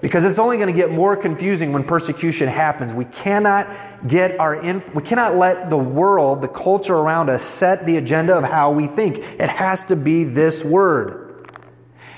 Because 0.00 0.24
it's 0.24 0.40
only 0.40 0.56
going 0.56 0.66
to 0.66 0.74
get 0.74 0.90
more 0.90 1.14
confusing 1.16 1.72
when 1.72 1.84
persecution 1.84 2.48
happens. 2.48 2.92
We 2.92 3.04
cannot 3.04 4.08
get 4.08 4.40
our 4.40 4.56
inf- 4.56 4.92
we 4.96 5.04
cannot 5.04 5.36
let 5.36 5.70
the 5.70 5.76
world, 5.76 6.42
the 6.42 6.48
culture 6.48 6.96
around 6.96 7.30
us 7.30 7.40
set 7.60 7.86
the 7.86 7.98
agenda 7.98 8.36
of 8.36 8.42
how 8.42 8.72
we 8.72 8.88
think. 8.88 9.18
It 9.18 9.48
has 9.48 9.84
to 9.84 9.94
be 9.94 10.24
this 10.24 10.60
word. 10.64 11.48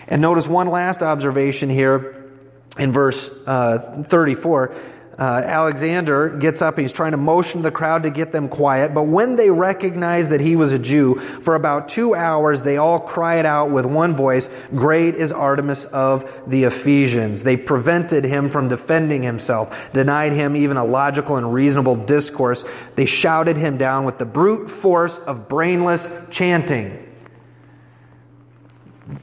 And 0.09 0.23
notice 0.23 0.47
one 0.47 0.68
last 0.68 1.03
observation 1.03 1.68
here 1.68 2.33
in 2.79 2.90
verse 2.90 3.29
uh, 3.47 4.05
34 4.09 4.75
uh, 5.18 5.22
Alexander 5.22 6.29
gets 6.29 6.61
up. 6.61 6.79
He's 6.79 6.92
trying 6.92 7.12
to 7.12 7.16
motion 7.16 7.62
the 7.62 7.70
crowd 7.70 8.03
to 8.03 8.11
get 8.11 8.33
them 8.33 8.48
quiet. 8.48 8.92
But 8.92 9.05
when 9.05 9.37
they 9.37 9.48
recognized 9.48 10.31
that 10.31 10.40
he 10.40 10.57
was 10.57 10.72
a 10.72 10.79
Jew, 10.79 11.40
for 11.42 11.55
about 11.55 11.88
two 11.88 12.14
hours 12.14 12.62
they 12.62 12.79
all 12.79 12.98
cried 12.98 13.46
out 13.46 13.70
with 13.70 13.85
one 13.85 14.16
voice, 14.16 14.48
Great 14.74 15.14
is 15.14 15.31
Artemis 15.31 15.85
of 15.87 16.29
the 16.48 16.64
Ephesians. 16.64 17.44
They 17.44 17.57
prevented 17.57 18.24
him 18.24 18.50
from 18.50 18.68
defending 18.68 19.22
himself, 19.22 19.72
denied 19.92 20.33
him 20.33 20.57
even 20.57 20.77
a 20.77 20.85
logical 20.85 21.37
and 21.37 21.55
reasonable 21.55 21.94
discourse. 21.94 22.64
They 22.96 23.07
shouted 23.07 23.57
him 23.57 23.79
down 23.79 24.05
with 24.05 24.18
the 24.18 24.24
brute 24.24 24.68
force 24.68 25.18
of 25.27 25.48
brainless 25.48 26.05
chanting. 26.31 27.00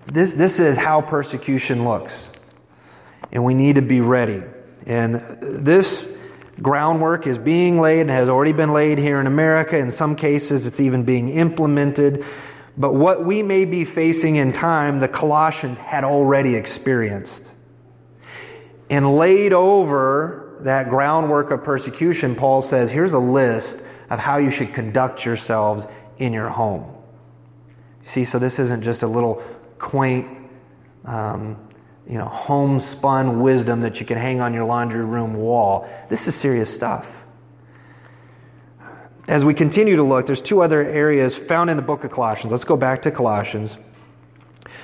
This, 0.07 0.31
this 0.31 0.59
is 0.59 0.77
how 0.77 1.01
persecution 1.01 1.83
looks. 1.83 2.13
And 3.33 3.43
we 3.43 3.53
need 3.53 3.75
to 3.75 3.81
be 3.81 3.99
ready. 3.99 4.41
And 4.85 5.65
this 5.65 6.07
groundwork 6.61 7.27
is 7.27 7.37
being 7.37 7.79
laid 7.79 8.01
and 8.01 8.09
has 8.09 8.29
already 8.29 8.53
been 8.53 8.73
laid 8.73 8.97
here 8.97 9.19
in 9.19 9.27
America. 9.27 9.77
In 9.77 9.91
some 9.91 10.15
cases, 10.15 10.65
it's 10.65 10.79
even 10.79 11.03
being 11.03 11.29
implemented. 11.29 12.25
But 12.77 12.93
what 12.93 13.25
we 13.25 13.43
may 13.43 13.65
be 13.65 13.85
facing 13.85 14.37
in 14.37 14.53
time, 14.53 14.99
the 14.99 15.07
Colossians 15.07 15.77
had 15.77 16.03
already 16.03 16.55
experienced. 16.55 17.43
And 18.89 19.15
laid 19.15 19.53
over 19.53 20.57
that 20.61 20.89
groundwork 20.89 21.51
of 21.51 21.63
persecution, 21.63 22.35
Paul 22.35 22.61
says, 22.61 22.89
here's 22.89 23.13
a 23.13 23.19
list 23.19 23.77
of 24.09 24.19
how 24.19 24.37
you 24.37 24.51
should 24.51 24.73
conduct 24.73 25.25
yourselves 25.25 25.85
in 26.17 26.33
your 26.33 26.49
home. 26.49 26.95
See, 28.13 28.25
so 28.25 28.39
this 28.39 28.59
isn't 28.59 28.83
just 28.83 29.03
a 29.03 29.07
little 29.07 29.43
quaint 29.79 30.27
um, 31.05 31.57
you 32.11 32.17
know, 32.17 32.25
homespun 32.25 33.39
wisdom 33.41 33.81
that 33.81 34.01
you 34.01 34.05
can 34.05 34.17
hang 34.17 34.41
on 34.41 34.53
your 34.53 34.65
laundry 34.65 35.03
room 35.03 35.33
wall. 35.33 35.87
This 36.09 36.27
is 36.27 36.35
serious 36.35 36.71
stuff. 36.71 37.05
As 39.29 39.45
we 39.45 39.53
continue 39.53 39.95
to 39.95 40.03
look, 40.03 40.27
there's 40.27 40.41
two 40.41 40.61
other 40.61 40.83
areas 40.83 41.33
found 41.33 41.69
in 41.69 41.77
the 41.77 41.81
book 41.81 42.03
of 42.03 42.11
Colossians. 42.11 42.51
Let's 42.51 42.65
go 42.65 42.75
back 42.75 43.03
to 43.03 43.11
Colossians. 43.11 43.71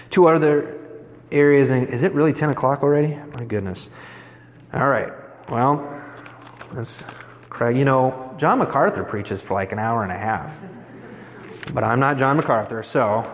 Two 0.10 0.30
other 0.30 0.80
areas. 1.30 1.70
In, 1.70 1.88
is 1.88 2.04
it 2.04 2.14
really 2.14 2.32
10 2.32 2.52
o'clock 2.52 2.82
already? 2.82 3.20
My 3.34 3.44
goodness. 3.44 3.90
All 4.74 4.88
right. 4.88 5.12
Well, 5.50 6.02
that's 6.74 7.04
Craig. 7.50 7.76
You 7.76 7.84
know, 7.84 8.34
John 8.38 8.60
MacArthur 8.60 9.04
preaches 9.04 9.42
for 9.42 9.54
like 9.54 9.74
an 9.74 9.80
hour 9.80 10.04
and 10.04 10.14
a 10.14 10.18
half. 10.18 10.50
But 11.74 11.84
I'm 11.84 12.00
not 12.00 12.18
John 12.18 12.38
MacArthur, 12.38 12.84
so 12.84 13.30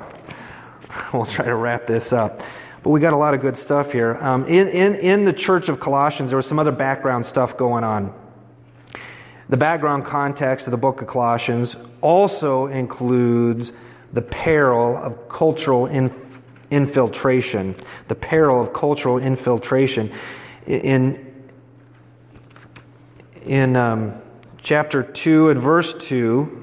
we'll 1.13 1.27
try 1.27 1.45
to 1.45 1.56
wrap 1.56 1.86
this 1.86 2.12
up. 2.12 2.41
But 2.83 2.89
we 2.89 2.99
got 2.99 3.13
a 3.13 3.17
lot 3.17 3.33
of 3.33 3.39
good 3.39 3.55
stuff 3.55 3.93
here. 3.93 4.17
Um, 4.17 4.45
in, 4.45 4.67
in, 4.67 4.95
in 4.95 5.25
the 5.25 5.31
church 5.31 5.69
of 5.69 5.79
Colossians, 5.79 6.29
there 6.29 6.37
was 6.37 6.45
some 6.45 6.59
other 6.59 6.71
background 6.71 7.25
stuff 7.25 7.55
going 7.55 7.85
on. 7.85 8.13
The 9.47 9.55
background 9.55 10.05
context 10.05 10.67
of 10.67 10.71
the 10.71 10.77
book 10.77 11.01
of 11.01 11.07
Colossians 11.07 11.77
also 12.01 12.67
includes 12.67 13.71
the 14.11 14.21
peril 14.21 14.97
of 14.97 15.29
cultural 15.29 15.85
in, 15.85 16.13
infiltration. 16.71 17.75
The 18.09 18.15
peril 18.15 18.61
of 18.61 18.73
cultural 18.73 19.17
infiltration. 19.17 20.13
In, 20.67 21.33
in 23.45 23.77
um, 23.77 24.15
chapter 24.61 25.03
2 25.03 25.49
and 25.49 25.61
verse 25.61 25.93
2, 26.01 26.59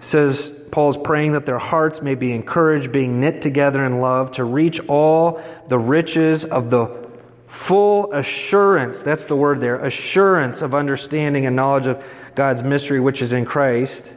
says, 0.00 0.50
Paul 0.72 0.90
is 0.90 0.96
praying 1.04 1.32
that 1.32 1.44
their 1.44 1.58
hearts 1.58 2.00
may 2.00 2.14
be 2.14 2.32
encouraged, 2.32 2.92
being 2.92 3.20
knit 3.20 3.42
together 3.42 3.84
in 3.84 4.00
love, 4.00 4.32
to 4.32 4.44
reach 4.44 4.80
all 4.88 5.42
the 5.68 5.78
riches 5.78 6.44
of 6.44 6.70
the 6.70 7.06
full 7.46 8.10
assurance, 8.14 9.00
that's 9.00 9.24
the 9.24 9.36
word 9.36 9.60
there, 9.60 9.76
assurance 9.84 10.62
of 10.62 10.74
understanding 10.74 11.44
and 11.44 11.54
knowledge 11.54 11.86
of 11.86 12.02
God's 12.34 12.62
mystery 12.62 13.00
which 13.00 13.20
is 13.20 13.34
in 13.34 13.44
Christ. 13.44 14.10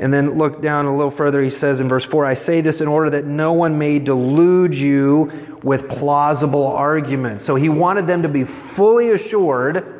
And 0.00 0.12
then 0.12 0.36
look 0.36 0.60
down 0.60 0.86
a 0.86 0.96
little 0.96 1.12
further, 1.12 1.42
he 1.42 1.50
says 1.50 1.78
in 1.78 1.88
verse 1.88 2.04
4 2.04 2.26
I 2.26 2.34
say 2.34 2.60
this 2.60 2.80
in 2.80 2.88
order 2.88 3.10
that 3.10 3.24
no 3.24 3.52
one 3.52 3.78
may 3.78 4.00
delude 4.00 4.74
you 4.74 5.58
with 5.62 5.88
plausible 5.88 6.66
arguments. 6.66 7.44
So 7.44 7.54
he 7.54 7.68
wanted 7.68 8.08
them 8.08 8.22
to 8.22 8.28
be 8.28 8.44
fully 8.44 9.12
assured 9.12 9.97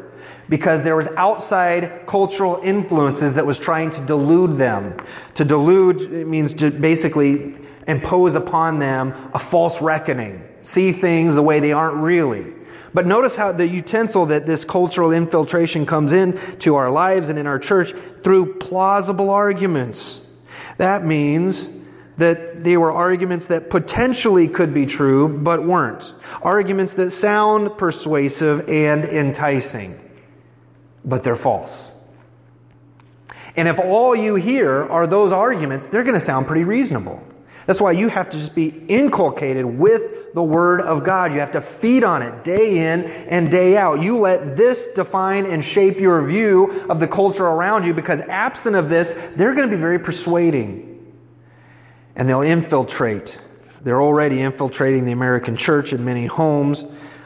because 0.48 0.82
there 0.82 0.96
was 0.96 1.06
outside 1.16 2.06
cultural 2.06 2.60
influences 2.62 3.34
that 3.34 3.46
was 3.46 3.58
trying 3.58 3.90
to 3.90 4.00
delude 4.06 4.58
them. 4.58 4.96
To 5.34 5.44
delude 5.44 6.26
means 6.26 6.54
to 6.54 6.70
basically 6.70 7.54
impose 7.86 8.34
upon 8.34 8.78
them 8.78 9.30
a 9.34 9.38
false 9.38 9.80
reckoning, 9.80 10.42
see 10.62 10.92
things 10.92 11.34
the 11.34 11.42
way 11.42 11.60
they 11.60 11.72
aren't 11.72 11.96
really. 11.96 12.52
But 12.94 13.06
notice 13.06 13.34
how 13.34 13.52
the 13.52 13.66
utensil 13.66 14.26
that 14.26 14.46
this 14.46 14.64
cultural 14.64 15.12
infiltration 15.12 15.84
comes 15.84 16.12
in 16.12 16.58
to 16.60 16.76
our 16.76 16.90
lives 16.90 17.28
and 17.28 17.38
in 17.38 17.46
our 17.46 17.58
church 17.58 17.92
through 18.24 18.54
plausible 18.54 19.30
arguments. 19.30 20.20
That 20.78 21.04
means 21.04 21.66
that 22.16 22.64
they 22.64 22.76
were 22.76 22.90
arguments 22.90 23.46
that 23.46 23.70
potentially 23.70 24.48
could 24.48 24.74
be 24.74 24.86
true, 24.86 25.28
but 25.28 25.64
weren't. 25.64 26.12
Arguments 26.42 26.94
that 26.94 27.12
sound 27.12 27.76
persuasive 27.78 28.68
and 28.68 29.04
enticing 29.04 30.00
but 31.04 31.22
they're 31.22 31.36
false. 31.36 31.70
And 33.56 33.66
if 33.66 33.78
all 33.78 34.14
you 34.14 34.36
hear 34.36 34.84
are 34.84 35.06
those 35.06 35.32
arguments, 35.32 35.88
they're 35.88 36.04
going 36.04 36.18
to 36.18 36.24
sound 36.24 36.46
pretty 36.46 36.64
reasonable. 36.64 37.20
That's 37.66 37.80
why 37.80 37.92
you 37.92 38.08
have 38.08 38.30
to 38.30 38.38
just 38.38 38.54
be 38.54 38.68
inculcated 38.88 39.66
with 39.66 40.32
the 40.32 40.42
Word 40.42 40.80
of 40.80 41.04
God. 41.04 41.32
You 41.34 41.40
have 41.40 41.52
to 41.52 41.60
feed 41.60 42.04
on 42.04 42.22
it 42.22 42.44
day 42.44 42.78
in 42.78 43.04
and 43.04 43.50
day 43.50 43.76
out. 43.76 44.02
You 44.02 44.18
let 44.18 44.56
this 44.56 44.88
define 44.94 45.44
and 45.44 45.64
shape 45.64 45.98
your 45.98 46.24
view 46.26 46.86
of 46.88 47.00
the 47.00 47.08
culture 47.08 47.44
around 47.44 47.84
you 47.84 47.92
because 47.92 48.20
absent 48.20 48.76
of 48.76 48.88
this, 48.88 49.08
they're 49.36 49.54
going 49.54 49.68
to 49.68 49.76
be 49.76 49.80
very 49.80 49.98
persuading. 49.98 51.12
And 52.16 52.28
they'll 52.28 52.42
infiltrate. 52.42 53.36
They're 53.82 54.02
already 54.02 54.40
infiltrating 54.40 55.04
the 55.04 55.12
American 55.12 55.56
church 55.56 55.92
in 55.92 56.04
many 56.04 56.26
homes. 56.26 56.82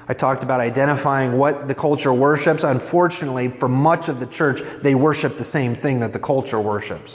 I 0.09 0.15
talked 0.15 0.43
about 0.43 0.61
identifying 0.61 1.39
what 1.39 1.69
the 1.69 1.75
culture 1.75 2.13
worships. 2.13 2.65
Unfortunately, 2.65 3.49
for 3.49 3.69
much 3.69 4.09
of 4.09 4.21
the 4.21 4.27
church, 4.27 4.63
they 4.83 4.95
worship 4.95 5.39
the 5.39 5.45
same 5.45 5.77
thing 5.77 6.01
that 6.01 6.13
the 6.13 6.19
culture 6.19 6.61
worships. 6.61 7.13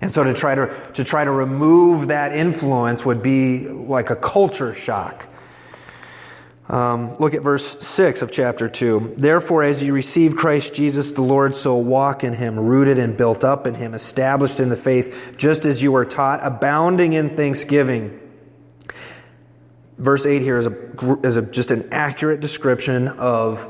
And 0.00 0.12
so 0.12 0.24
to 0.24 0.32
try 0.32 0.54
to, 0.54 0.90
to 0.94 1.04
try 1.04 1.24
to 1.24 1.30
remove 1.30 2.08
that 2.08 2.34
influence 2.34 3.04
would 3.04 3.22
be 3.22 3.68
like 3.68 4.10
a 4.10 4.16
culture 4.16 4.74
shock. 4.74 5.26
Um, 6.70 7.16
look 7.18 7.34
at 7.34 7.42
verse 7.42 7.76
6 7.96 8.22
of 8.22 8.30
chapter 8.30 8.68
2. 8.68 9.14
Therefore, 9.16 9.64
as 9.64 9.82
you 9.82 9.92
receive 9.92 10.36
Christ 10.36 10.72
Jesus 10.72 11.10
the 11.10 11.20
Lord, 11.20 11.56
so 11.56 11.74
walk 11.74 12.22
in 12.22 12.32
him, 12.32 12.58
rooted 12.58 12.98
and 12.98 13.16
built 13.16 13.42
up 13.42 13.66
in 13.66 13.74
him, 13.74 13.92
established 13.92 14.60
in 14.60 14.68
the 14.68 14.76
faith, 14.76 15.12
just 15.36 15.64
as 15.64 15.82
you 15.82 15.90
were 15.90 16.04
taught, 16.04 16.38
abounding 16.46 17.14
in 17.14 17.34
thanksgiving. 17.34 18.20
Verse 20.00 20.24
8 20.24 20.40
here 20.40 20.58
is, 20.58 20.66
a, 20.66 21.18
is 21.22 21.36
a, 21.36 21.42
just 21.42 21.70
an 21.70 21.90
accurate 21.92 22.40
description 22.40 23.08
of 23.08 23.60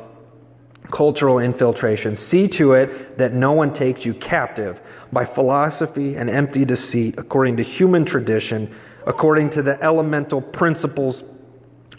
cultural 0.93 1.41
infiltration. 1.41 2.15
See 2.15 2.47
to 2.49 2.75
it 2.75 3.19
that 3.19 3.35
no 3.35 3.53
one 3.53 3.75
takes 3.75 4.05
you 4.05 4.15
captive 4.15 4.81
by 5.13 5.25
philosophy 5.25 6.15
and 6.15 6.31
empty 6.31 6.65
deceit, 6.65 7.17
according 7.19 7.57
to 7.57 7.65
human 7.65 8.05
tradition, 8.05 8.73
according 9.09 9.51
to 9.51 9.63
the 9.63 9.83
elemental 9.83 10.41
principles 10.41 11.25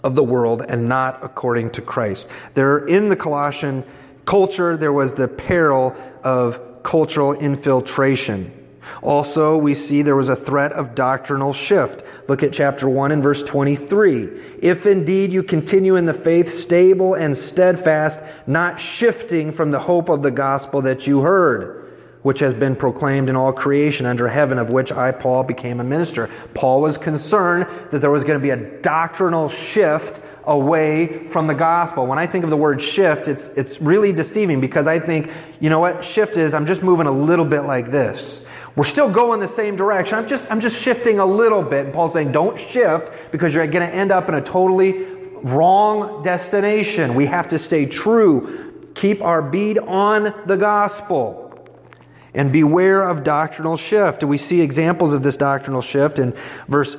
of 0.01 0.15
the 0.15 0.23
world 0.23 0.63
and 0.65 0.87
not 0.87 1.23
according 1.23 1.71
to 1.71 1.81
Christ. 1.81 2.25
There, 2.53 2.87
in 2.87 3.09
the 3.09 3.17
Colossian 3.17 3.83
culture, 4.25 4.77
there 4.77 4.93
was 4.93 5.11
the 5.11 5.27
peril 5.27 5.93
of 6.23 6.83
cultural 6.83 7.33
infiltration. 7.33 8.60
Also, 9.01 9.57
we 9.57 9.73
see 9.73 10.01
there 10.01 10.15
was 10.15 10.29
a 10.29 10.35
threat 10.35 10.73
of 10.73 10.95
doctrinal 10.95 11.53
shift. 11.53 12.03
Look 12.27 12.43
at 12.43 12.53
chapter 12.53 12.87
1 12.87 13.11
and 13.11 13.23
verse 13.23 13.43
23. 13.43 14.57
If 14.61 14.85
indeed 14.85 15.31
you 15.31 15.43
continue 15.43 15.95
in 15.95 16.05
the 16.05 16.13
faith, 16.13 16.53
stable 16.53 17.15
and 17.15 17.35
steadfast, 17.35 18.19
not 18.47 18.79
shifting 18.79 19.51
from 19.51 19.71
the 19.71 19.79
hope 19.79 20.09
of 20.09 20.21
the 20.21 20.31
gospel 20.31 20.81
that 20.83 21.07
you 21.07 21.19
heard 21.19 21.81
which 22.23 22.39
has 22.39 22.53
been 22.53 22.75
proclaimed 22.75 23.29
in 23.29 23.35
all 23.35 23.51
creation 23.51 24.05
under 24.05 24.27
heaven, 24.27 24.59
of 24.59 24.69
which 24.69 24.91
I, 24.91 25.11
Paul, 25.11 25.43
became 25.43 25.79
a 25.79 25.83
minister. 25.83 26.29
Paul 26.53 26.81
was 26.81 26.97
concerned 26.97 27.65
that 27.91 27.99
there 27.99 28.11
was 28.11 28.23
going 28.23 28.39
to 28.39 28.43
be 28.43 28.51
a 28.51 28.81
doctrinal 28.81 29.49
shift 29.49 30.21
away 30.45 31.27
from 31.29 31.47
the 31.47 31.53
gospel. 31.53 32.07
When 32.07 32.19
I 32.19 32.27
think 32.27 32.43
of 32.43 32.49
the 32.49 32.57
word 32.57 32.81
shift, 32.81 33.27
it's, 33.27 33.49
it's 33.55 33.81
really 33.81 34.11
deceiving 34.11 34.59
because 34.59 34.87
I 34.87 34.99
think, 34.99 35.31
you 35.59 35.69
know 35.69 35.79
what, 35.79 36.03
shift 36.03 36.37
is, 36.37 36.53
I'm 36.53 36.65
just 36.65 36.81
moving 36.81 37.07
a 37.07 37.11
little 37.11 37.45
bit 37.45 37.61
like 37.61 37.91
this. 37.91 38.41
We're 38.75 38.85
still 38.85 39.09
going 39.09 39.39
the 39.39 39.49
same 39.49 39.75
direction. 39.75 40.15
I'm 40.15 40.27
just, 40.27 40.49
I'm 40.49 40.61
just 40.61 40.77
shifting 40.77 41.19
a 41.19 41.25
little 41.25 41.61
bit. 41.61 41.85
And 41.85 41.93
Paul's 41.93 42.13
saying, 42.13 42.31
don't 42.31 42.57
shift 42.57 43.11
because 43.31 43.53
you're 43.53 43.67
going 43.67 43.87
to 43.87 43.93
end 43.93 44.11
up 44.11 44.29
in 44.29 44.35
a 44.35 44.41
totally 44.41 45.03
wrong 45.43 46.23
destination. 46.23 47.15
We 47.15 47.25
have 47.25 47.49
to 47.49 47.59
stay 47.59 47.85
true. 47.85 48.91
Keep 48.95 49.21
our 49.21 49.41
bead 49.41 49.77
on 49.77 50.33
the 50.45 50.55
gospel 50.55 51.49
and 52.33 52.51
beware 52.51 53.03
of 53.03 53.23
doctrinal 53.23 53.75
shift. 53.75 54.23
We 54.23 54.37
see 54.37 54.61
examples 54.61 55.13
of 55.13 55.21
this 55.21 55.35
doctrinal 55.35 55.81
shift 55.81 56.19
in 56.19 56.33
verse 56.69 56.95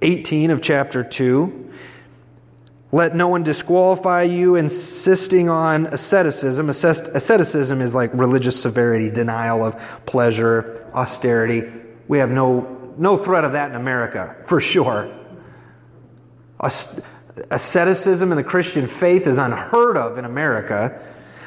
18 0.00 0.50
of 0.50 0.62
chapter 0.62 1.04
2. 1.04 1.70
Let 2.90 3.16
no 3.16 3.28
one 3.28 3.42
disqualify 3.42 4.24
you, 4.24 4.56
insisting 4.56 5.48
on 5.48 5.86
asceticism. 5.86 6.68
Asceticism 6.68 7.80
is 7.80 7.94
like 7.94 8.10
religious 8.12 8.60
severity, 8.60 9.08
denial 9.08 9.64
of 9.64 9.80
pleasure, 10.04 10.81
austerity. 10.94 11.62
We 12.08 12.18
have 12.18 12.30
no, 12.30 12.94
no 12.98 13.18
threat 13.18 13.44
of 13.44 13.52
that 13.52 13.70
in 13.70 13.76
America, 13.76 14.36
for 14.46 14.60
sure. 14.60 15.14
Asceticism 17.50 18.30
in 18.30 18.36
the 18.36 18.44
Christian 18.44 18.88
faith 18.88 19.26
is 19.26 19.38
unheard 19.38 19.96
of 19.96 20.18
in 20.18 20.24
America. 20.24 21.00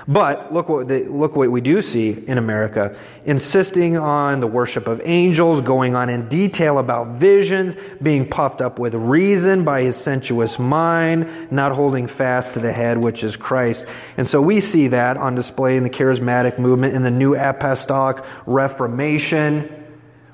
But 0.08 0.54
look 0.54 0.70
what, 0.70 0.88
they, 0.88 1.04
look 1.04 1.36
what 1.36 1.50
we 1.50 1.62
do 1.62 1.82
see 1.82 2.12
in 2.28 2.38
America. 2.38 2.96
Insisting 3.26 3.98
on 3.98 4.40
the 4.40 4.46
worship 4.46 4.88
of 4.88 5.02
angels, 5.04 5.62
going 5.62 5.96
on 5.96 6.10
in 6.10 6.30
detail 6.30 6.78
about 6.78 7.20
visions, 7.20 7.76
being 8.02 8.30
puffed 8.30 8.62
up 8.62 8.78
with 8.78 8.94
reason 8.94 9.64
by 9.64 9.82
his 9.82 9.96
sensuous 9.96 10.60
mind, 10.60 11.52
not 11.52 11.72
holding 11.72 12.08
fast 12.08 12.54
to 12.54 12.60
the 12.60 12.72
head, 12.72 13.00
which 13.00 13.24
is 13.24 13.36
Christ. 13.36 13.84
And 14.16 14.28
so 14.28 14.42
we 14.42 14.62
see 14.62 14.90
that 14.90 15.18
on 15.18 15.34
display 15.34 15.76
in 15.76 15.82
the 15.82 15.90
charismatic 15.90 16.60
movement, 16.60 16.94
in 16.94 17.02
the 17.02 17.10
new 17.10 17.36
apostolic 17.36 18.24
reformation. 18.46 19.86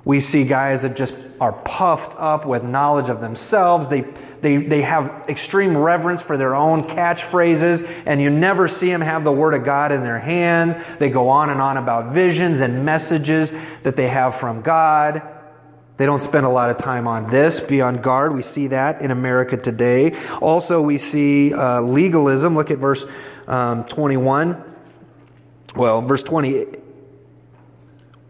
We 0.04 0.20
see 0.20 0.44
guys 0.44 0.82
that 0.82 0.98
just 0.98 1.14
are 1.40 1.54
puffed 1.54 2.14
up 2.20 2.46
with 2.46 2.64
knowledge 2.64 3.10
of 3.10 3.22
themselves. 3.22 3.88
They, 3.88 4.04
they, 4.42 4.58
they 4.58 4.82
have 4.82 5.26
extreme 5.30 5.78
reverence 5.78 6.22
for 6.22 6.36
their 6.36 6.56
own 6.56 6.84
catchphrases, 6.84 7.88
and 8.06 8.20
you 8.20 8.30
never 8.30 8.68
see 8.68 8.88
them 8.88 9.02
have 9.02 9.24
the 9.24 9.32
Word 9.32 9.54
of 9.54 9.64
God 9.64 9.92
in 9.92 10.04
their 10.04 10.20
hands. 10.20 10.76
They 11.00 11.10
go 11.10 11.30
on 11.30 11.52
and 11.52 11.62
on 11.62 11.78
about 11.78 12.14
visions 12.14 12.60
and 12.60 12.84
messages 12.84 13.52
that 13.84 13.96
they 13.96 14.08
have 14.08 14.40
from 14.40 14.62
God. 14.62 15.22
They 15.98 16.08
don't 16.08 16.24
spend 16.24 16.48
a 16.48 16.50
lot 16.50 16.72
of 16.72 16.80
time 16.80 17.08
on 17.08 17.30
this. 17.30 17.60
Be 17.60 17.82
on 17.82 18.02
guard. 18.02 18.34
We 18.36 18.42
see 18.42 18.68
that 18.68 19.04
in 19.04 19.12
America 19.12 19.56
today. 19.58 20.18
Also, 20.42 20.82
we 20.82 20.98
see 20.98 21.54
uh, 21.54 21.82
legalism. 21.82 22.56
Look 22.56 22.72
at 22.72 22.80
verse 22.80 23.06
um, 23.48 23.84
21. 23.84 24.64
Well, 25.76 26.02
verse 26.02 26.24
20. 26.24 26.66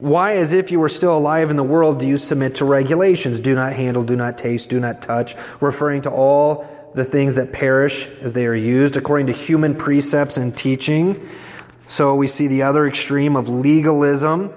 Why, 0.02 0.38
as 0.38 0.52
if 0.52 0.72
you 0.72 0.80
were 0.80 0.90
still 0.90 1.16
alive 1.16 1.52
in 1.52 1.58
the 1.58 1.64
world, 1.64 2.00
do 2.00 2.08
you 2.08 2.18
submit 2.18 2.56
to 2.56 2.66
regulations? 2.66 3.40
Do 3.40 3.54
not 3.54 3.74
handle, 3.74 4.04
do 4.04 4.16
not 4.16 4.40
taste, 4.40 4.68
do 4.68 4.80
not 4.80 5.04
touch, 5.04 5.36
referring 5.60 6.02
to 6.02 6.10
all 6.10 6.66
the 6.96 7.06
things 7.06 7.36
that 7.36 7.52
perish 7.52 8.08
as 8.20 8.34
they 8.34 8.48
are 8.48 8.56
used 8.56 8.98
according 8.98 9.28
to 9.28 9.34
human 9.34 9.76
precepts 9.76 10.38
and 10.38 10.58
teaching. 10.58 11.30
So 11.88 12.16
we 12.16 12.28
see 12.28 12.48
the 12.48 12.64
other 12.64 12.88
extreme 12.88 13.36
of 13.36 13.48
legalism. 13.48 14.52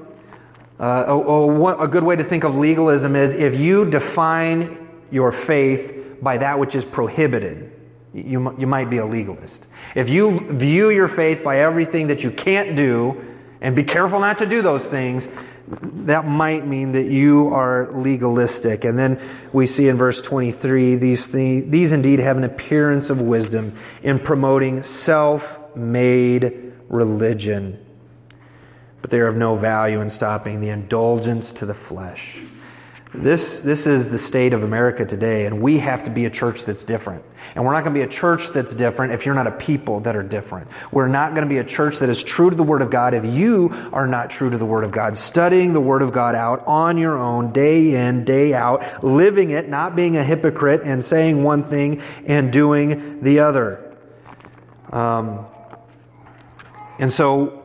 Uh, 0.80 1.04
oh, 1.08 1.24
oh, 1.26 1.78
a 1.78 1.88
good 1.88 2.04
way 2.04 2.16
to 2.16 2.24
think 2.24 2.44
of 2.44 2.56
legalism 2.56 3.14
is 3.14 3.34
if 3.34 3.54
you 3.54 3.84
define 3.84 4.88
your 5.10 5.30
faith 5.30 6.22
by 6.22 6.38
that 6.38 6.58
which 6.58 6.74
is 6.74 6.86
prohibited, 6.86 7.70
you, 8.14 8.56
you 8.58 8.66
might 8.66 8.88
be 8.88 8.96
a 8.96 9.04
legalist. 9.04 9.58
If 9.94 10.08
you 10.08 10.40
view 10.40 10.88
your 10.88 11.08
faith 11.08 11.44
by 11.44 11.60
everything 11.60 12.06
that 12.06 12.22
you 12.22 12.30
can't 12.30 12.76
do, 12.76 13.33
and 13.64 13.74
be 13.74 13.82
careful 13.82 14.20
not 14.20 14.36
to 14.38 14.46
do 14.46 14.60
those 14.60 14.84
things, 14.84 15.26
that 16.04 16.26
might 16.26 16.66
mean 16.66 16.92
that 16.92 17.06
you 17.06 17.48
are 17.48 17.90
legalistic. 17.94 18.84
And 18.84 18.98
then 18.98 19.18
we 19.54 19.66
see 19.66 19.88
in 19.88 19.96
verse 19.96 20.20
23 20.20 20.96
these, 20.96 21.26
things, 21.26 21.72
these 21.72 21.90
indeed 21.90 22.18
have 22.18 22.36
an 22.36 22.44
appearance 22.44 23.08
of 23.08 23.22
wisdom 23.22 23.74
in 24.02 24.18
promoting 24.18 24.82
self 24.82 25.42
made 25.74 26.74
religion, 26.90 27.82
but 29.00 29.10
they 29.10 29.18
are 29.18 29.28
of 29.28 29.36
no 29.36 29.56
value 29.56 30.02
in 30.02 30.10
stopping 30.10 30.60
the 30.60 30.68
indulgence 30.68 31.50
to 31.52 31.64
the 31.64 31.72
flesh. 31.72 32.36
This, 33.14 33.60
this 33.60 33.86
is 33.86 34.08
the 34.08 34.18
state 34.18 34.52
of 34.52 34.64
America 34.64 35.04
today, 35.04 35.46
and 35.46 35.62
we 35.62 35.78
have 35.78 36.02
to 36.04 36.10
be 36.10 36.24
a 36.24 36.30
church 36.30 36.64
that's 36.64 36.82
different. 36.82 37.24
And 37.54 37.64
we're 37.64 37.72
not 37.72 37.84
going 37.84 37.94
to 37.94 38.00
be 38.00 38.04
a 38.04 38.12
church 38.12 38.48
that's 38.48 38.74
different 38.74 39.12
if 39.12 39.24
you're 39.24 39.36
not 39.36 39.46
a 39.46 39.52
people 39.52 40.00
that 40.00 40.16
are 40.16 40.22
different. 40.24 40.66
We're 40.90 41.06
not 41.06 41.30
going 41.30 41.42
to 41.44 41.48
be 41.48 41.58
a 41.58 41.64
church 41.64 41.98
that 41.98 42.10
is 42.10 42.20
true 42.20 42.50
to 42.50 42.56
the 42.56 42.64
Word 42.64 42.82
of 42.82 42.90
God 42.90 43.14
if 43.14 43.24
you 43.24 43.70
are 43.92 44.08
not 44.08 44.30
true 44.30 44.50
to 44.50 44.58
the 44.58 44.66
Word 44.66 44.82
of 44.82 44.90
God. 44.90 45.16
Studying 45.16 45.72
the 45.72 45.80
Word 45.80 46.02
of 46.02 46.12
God 46.12 46.34
out 46.34 46.66
on 46.66 46.98
your 46.98 47.16
own, 47.16 47.52
day 47.52 47.94
in, 47.94 48.24
day 48.24 48.52
out, 48.52 49.04
living 49.04 49.50
it, 49.50 49.68
not 49.68 49.94
being 49.94 50.16
a 50.16 50.24
hypocrite 50.24 50.82
and 50.84 51.04
saying 51.04 51.40
one 51.40 51.70
thing 51.70 52.02
and 52.26 52.52
doing 52.52 53.22
the 53.22 53.38
other. 53.38 53.96
Um, 54.90 55.46
and 56.98 57.12
so 57.12 57.62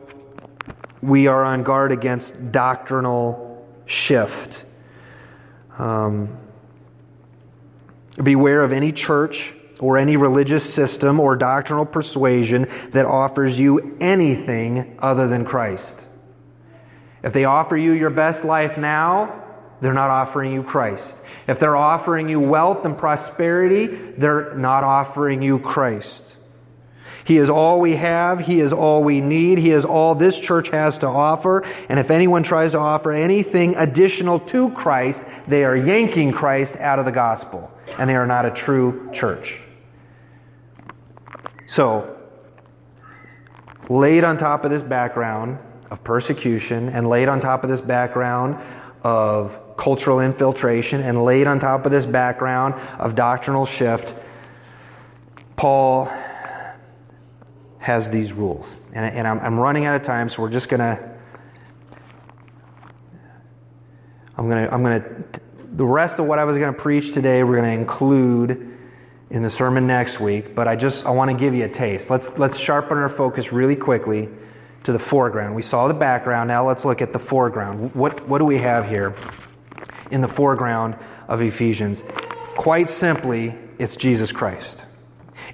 we 1.02 1.26
are 1.26 1.42
on 1.42 1.64
guard 1.64 1.90
against 1.90 2.52
doctrinal 2.52 3.66
shift. 3.86 4.64
Um, 5.80 6.36
beware 8.22 8.62
of 8.62 8.72
any 8.72 8.92
church 8.92 9.54
or 9.78 9.96
any 9.96 10.18
religious 10.18 10.74
system 10.74 11.18
or 11.18 11.36
doctrinal 11.36 11.86
persuasion 11.86 12.68
that 12.92 13.06
offers 13.06 13.58
you 13.58 13.96
anything 13.98 14.98
other 14.98 15.26
than 15.26 15.46
Christ. 15.46 15.94
If 17.22 17.32
they 17.32 17.46
offer 17.46 17.78
you 17.78 17.92
your 17.92 18.10
best 18.10 18.44
life 18.44 18.76
now, 18.76 19.42
they're 19.80 19.94
not 19.94 20.10
offering 20.10 20.52
you 20.52 20.62
Christ. 20.62 21.04
If 21.48 21.58
they're 21.58 21.76
offering 21.76 22.28
you 22.28 22.40
wealth 22.40 22.84
and 22.84 22.98
prosperity, 22.98 23.86
they're 24.18 24.54
not 24.54 24.84
offering 24.84 25.40
you 25.40 25.60
Christ. 25.60 26.36
He 27.24 27.38
is 27.38 27.50
all 27.50 27.80
we 27.80 27.96
have. 27.96 28.40
He 28.40 28.60
is 28.60 28.72
all 28.72 29.02
we 29.02 29.20
need. 29.20 29.58
He 29.58 29.70
is 29.70 29.84
all 29.84 30.14
this 30.14 30.38
church 30.38 30.68
has 30.68 30.98
to 30.98 31.06
offer. 31.06 31.62
And 31.88 31.98
if 31.98 32.10
anyone 32.10 32.42
tries 32.42 32.72
to 32.72 32.78
offer 32.78 33.12
anything 33.12 33.76
additional 33.76 34.40
to 34.40 34.70
Christ, 34.70 35.22
they 35.46 35.64
are 35.64 35.76
yanking 35.76 36.32
Christ 36.32 36.76
out 36.76 36.98
of 36.98 37.04
the 37.04 37.12
gospel. 37.12 37.70
And 37.98 38.08
they 38.08 38.14
are 38.14 38.26
not 38.26 38.46
a 38.46 38.50
true 38.50 39.10
church. 39.12 39.58
So, 41.66 42.16
laid 43.88 44.24
on 44.24 44.38
top 44.38 44.64
of 44.64 44.70
this 44.70 44.82
background 44.82 45.58
of 45.90 46.02
persecution, 46.04 46.88
and 46.88 47.08
laid 47.08 47.28
on 47.28 47.40
top 47.40 47.64
of 47.64 47.70
this 47.70 47.80
background 47.80 48.56
of 49.02 49.76
cultural 49.76 50.20
infiltration, 50.20 51.02
and 51.02 51.24
laid 51.24 51.48
on 51.48 51.58
top 51.58 51.84
of 51.84 51.90
this 51.90 52.06
background 52.06 52.74
of 53.00 53.16
doctrinal 53.16 53.66
shift, 53.66 54.14
Paul 55.56 56.08
has 57.80 58.10
these 58.10 58.32
rules. 58.32 58.66
And, 58.92 59.04
and 59.04 59.26
I'm, 59.26 59.40
I'm 59.40 59.58
running 59.58 59.86
out 59.86 59.96
of 59.96 60.06
time, 60.06 60.28
so 60.28 60.42
we're 60.42 60.50
just 60.50 60.68
going 60.68 60.80
to. 60.80 61.10
I'm 64.36 64.48
going 64.48 64.66
to, 64.66 64.72
I'm 64.72 64.82
going 64.82 65.02
to, 65.02 65.40
the 65.72 65.84
rest 65.84 66.18
of 66.18 66.26
what 66.26 66.38
I 66.38 66.44
was 66.44 66.56
going 66.56 66.72
to 66.72 66.78
preach 66.80 67.12
today, 67.12 67.42
we're 67.42 67.60
going 67.60 67.76
to 67.76 67.80
include 67.80 68.78
in 69.28 69.42
the 69.42 69.50
sermon 69.50 69.86
next 69.86 70.18
week, 70.18 70.54
but 70.54 70.66
I 70.66 70.76
just, 70.76 71.04
I 71.04 71.10
want 71.10 71.30
to 71.30 71.36
give 71.36 71.54
you 71.54 71.64
a 71.64 71.68
taste. 71.68 72.08
Let's, 72.08 72.26
let's 72.38 72.58
sharpen 72.58 72.96
our 72.96 73.10
focus 73.10 73.52
really 73.52 73.76
quickly 73.76 74.28
to 74.84 74.92
the 74.92 74.98
foreground. 74.98 75.54
We 75.54 75.62
saw 75.62 75.88
the 75.88 75.94
background, 75.94 76.48
now 76.48 76.66
let's 76.66 76.86
look 76.86 77.02
at 77.02 77.12
the 77.12 77.18
foreground. 77.18 77.94
What, 77.94 78.26
what 78.26 78.38
do 78.38 78.46
we 78.46 78.58
have 78.58 78.88
here 78.88 79.14
in 80.10 80.22
the 80.22 80.28
foreground 80.28 80.96
of 81.28 81.42
Ephesians? 81.42 82.02
Quite 82.56 82.88
simply, 82.88 83.54
it's 83.78 83.94
Jesus 83.94 84.32
Christ 84.32 84.76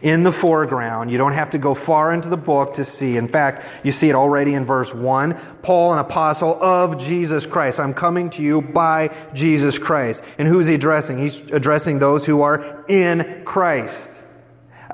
in 0.03 0.23
the 0.23 0.33
foreground. 0.33 1.11
You 1.11 1.19
don't 1.19 1.33
have 1.33 1.51
to 1.51 1.59
go 1.59 1.75
far 1.75 2.13
into 2.13 2.29
the 2.29 2.37
book 2.37 2.75
to 2.75 2.85
see. 2.85 3.17
In 3.17 3.29
fact, 3.29 3.65
you 3.85 3.93
see 3.93 4.09
it 4.09 4.15
already 4.15 4.55
in 4.55 4.65
verse 4.65 4.93
1. 4.93 5.39
Paul, 5.63 5.93
an 5.93 5.99
apostle 5.99 6.57
of 6.61 6.99
Jesus 6.99 7.47
Christ. 7.47 7.81
I'm 7.81 7.95
coming 7.95 8.31
to 8.31 8.43
you 8.43 8.61
by 8.61 9.15
Jesus 9.35 9.79
Christ. 9.79 10.23
And 10.39 10.47
who 10.49 10.61
is 10.61 10.69
he 10.69 10.75
addressing? 10.75 11.19
He's 11.19 11.37
addressing 11.53 11.99
those 11.99 12.25
who 12.25 12.43
are 12.43 12.85
in 12.89 13.43
Christ. 13.45 14.11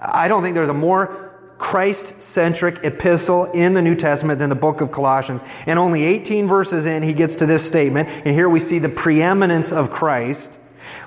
I 0.01 0.29
don't 0.29 0.43
think 0.43 0.55
there's 0.55 0.69
a 0.69 0.75
more 0.75 1.31
Christ 1.59 2.13
centric 2.19 2.83
epistle 2.83 3.45
in 3.53 3.73
the 3.75 3.83
New 3.83 3.95
Testament 3.95 4.41
than 4.41 4.49
the 4.49 4.57
book 4.57 4.81
of 4.81 4.91
Colossians. 4.91 5.41
And 5.65 5.79
only 5.79 6.03
18 6.03 6.49
verses 6.49 6.87
in, 6.87 7.05
he 7.05 7.13
gets 7.13 7.37
to 7.37 7.47
this 7.47 7.65
statement. 7.65 8.09
And 8.09 8.35
here 8.35 8.49
we 8.49 8.59
see 8.59 8.81
the 8.81 8.89
preeminence 8.89 9.71
of 9.71 9.91
Christ. 9.91 10.51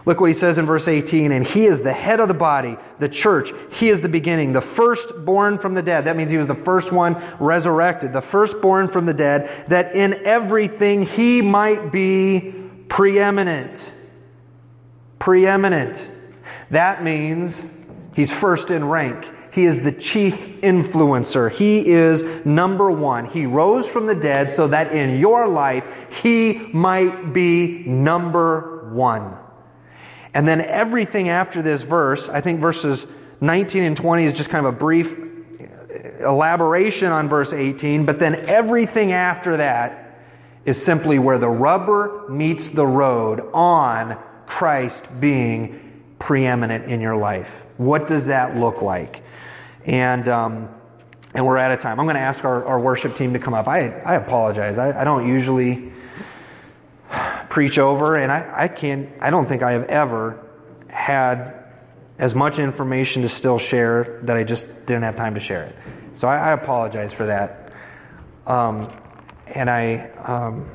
Look 0.06 0.20
what 0.22 0.30
he 0.30 0.38
says 0.38 0.60
in 0.60 0.68
verse 0.68 0.88
18, 0.88 1.32
and 1.32 1.46
he 1.46 1.66
is 1.66 1.82
the 1.82 1.92
head 1.92 2.20
of 2.20 2.28
the 2.28 2.36
body, 2.36 2.78
the 3.00 3.10
church. 3.10 3.52
He 3.72 3.90
is 3.90 4.02
the 4.02 4.10
beginning, 4.10 4.54
the 4.54 4.62
firstborn 4.62 5.58
from 5.58 5.74
the 5.74 5.82
dead. 5.82 6.06
That 6.06 6.16
means 6.16 6.30
he 6.30 6.38
was 6.38 6.48
the 6.48 6.54
first 6.54 6.92
one 6.92 7.22
resurrected, 7.40 8.14
the 8.14 8.22
firstborn 8.22 8.88
from 8.90 9.08
the 9.08 9.14
dead, 9.14 9.66
that 9.70 9.96
in 9.96 10.26
everything 10.26 11.08
he 11.08 11.42
might 11.42 11.92
be 11.92 12.54
preeminent. 12.88 13.82
Preeminent. 15.18 16.00
That 16.70 17.04
means 17.04 17.56
he's 18.14 18.32
first 18.32 18.70
in 18.70 18.86
rank. 18.86 19.26
He 19.52 19.66
is 19.66 19.80
the 19.82 19.92
chief 19.92 20.36
influencer. 20.62 21.50
He 21.50 21.80
is 21.80 22.46
number 22.46 22.92
one. 22.92 23.26
He 23.26 23.48
rose 23.48 23.88
from 23.88 24.06
the 24.06 24.14
dead 24.14 24.56
so 24.56 24.68
that 24.68 24.94
in 24.94 25.18
your 25.18 25.48
life 25.48 25.84
he 26.22 26.70
might 26.74 27.34
be 27.34 27.86
number 27.88 28.92
one. 28.94 29.38
And 30.36 30.46
then 30.46 30.60
everything 30.62 31.30
after 31.30 31.62
this 31.62 31.82
verse, 31.82 32.28
I 32.28 32.42
think 32.42 32.60
verses 32.60 33.06
19 33.40 33.84
and 33.84 33.98
20 33.98 34.26
is 34.26 34.34
just 34.34 34.50
kind 34.50 34.66
of 34.66 34.76
a 34.76 34.78
brief 34.78 35.18
elaboration 36.20 37.12
on 37.12 37.30
verse 37.30 37.54
18, 37.54 38.06
but 38.06 38.20
then 38.20 38.36
everything 38.50 39.14
after 39.14 39.56
that 39.58 40.20
is 40.66 40.82
simply 40.84 41.20
where 41.20 41.38
the 41.38 41.48
rubber 41.48 42.28
meets 42.28 42.68
the 42.68 42.86
road 42.86 43.50
on 43.54 44.18
Christ 44.46 45.06
being 45.22 46.04
preeminent 46.20 46.92
in 46.92 47.00
your 47.00 47.16
life. 47.16 47.50
What 47.78 48.10
does 48.10 48.26
that 48.26 48.58
look 48.58 48.82
like? 48.82 49.24
And, 49.86 50.28
um, 50.28 50.68
and 51.34 51.46
we're 51.46 51.58
out 51.58 51.72
of 51.72 51.80
time. 51.80 51.98
I'm 51.98 52.06
going 52.06 52.16
to 52.16 52.22
ask 52.22 52.44
our, 52.44 52.66
our 52.66 52.80
worship 52.80 53.16
team 53.16 53.32
to 53.34 53.40
come 53.40 53.54
up. 53.54 53.70
I, 53.70 53.90
I 54.02 54.16
apologize. 54.16 54.78
I, 54.78 55.00
I 55.00 55.06
don't 55.06 55.28
usually 55.30 55.94
preach 57.56 57.80
over, 57.80 58.18
and 58.18 58.34
I, 58.34 58.52
I 58.54 58.68
can't, 58.68 59.08
I 59.22 59.30
don't 59.30 59.48
think 59.48 59.64
I 59.64 59.72
have 59.72 59.86
ever 59.86 60.46
had 60.90 61.54
as 62.20 62.36
much 62.36 62.60
information 62.60 63.22
to 63.22 63.30
still 63.30 63.58
share 63.58 64.20
that 64.24 64.36
I 64.36 64.44
just 64.44 64.66
didn't 64.86 65.04
have 65.04 65.16
time 65.16 65.36
to 65.36 65.40
share 65.40 65.64
it. 65.64 65.76
So 66.16 66.28
I, 66.28 66.50
I 66.50 66.52
apologize 66.52 67.14
for 67.14 67.26
that. 67.28 67.72
Um, 68.46 68.92
and 69.48 69.70
I, 69.70 70.10
um, 70.26 70.70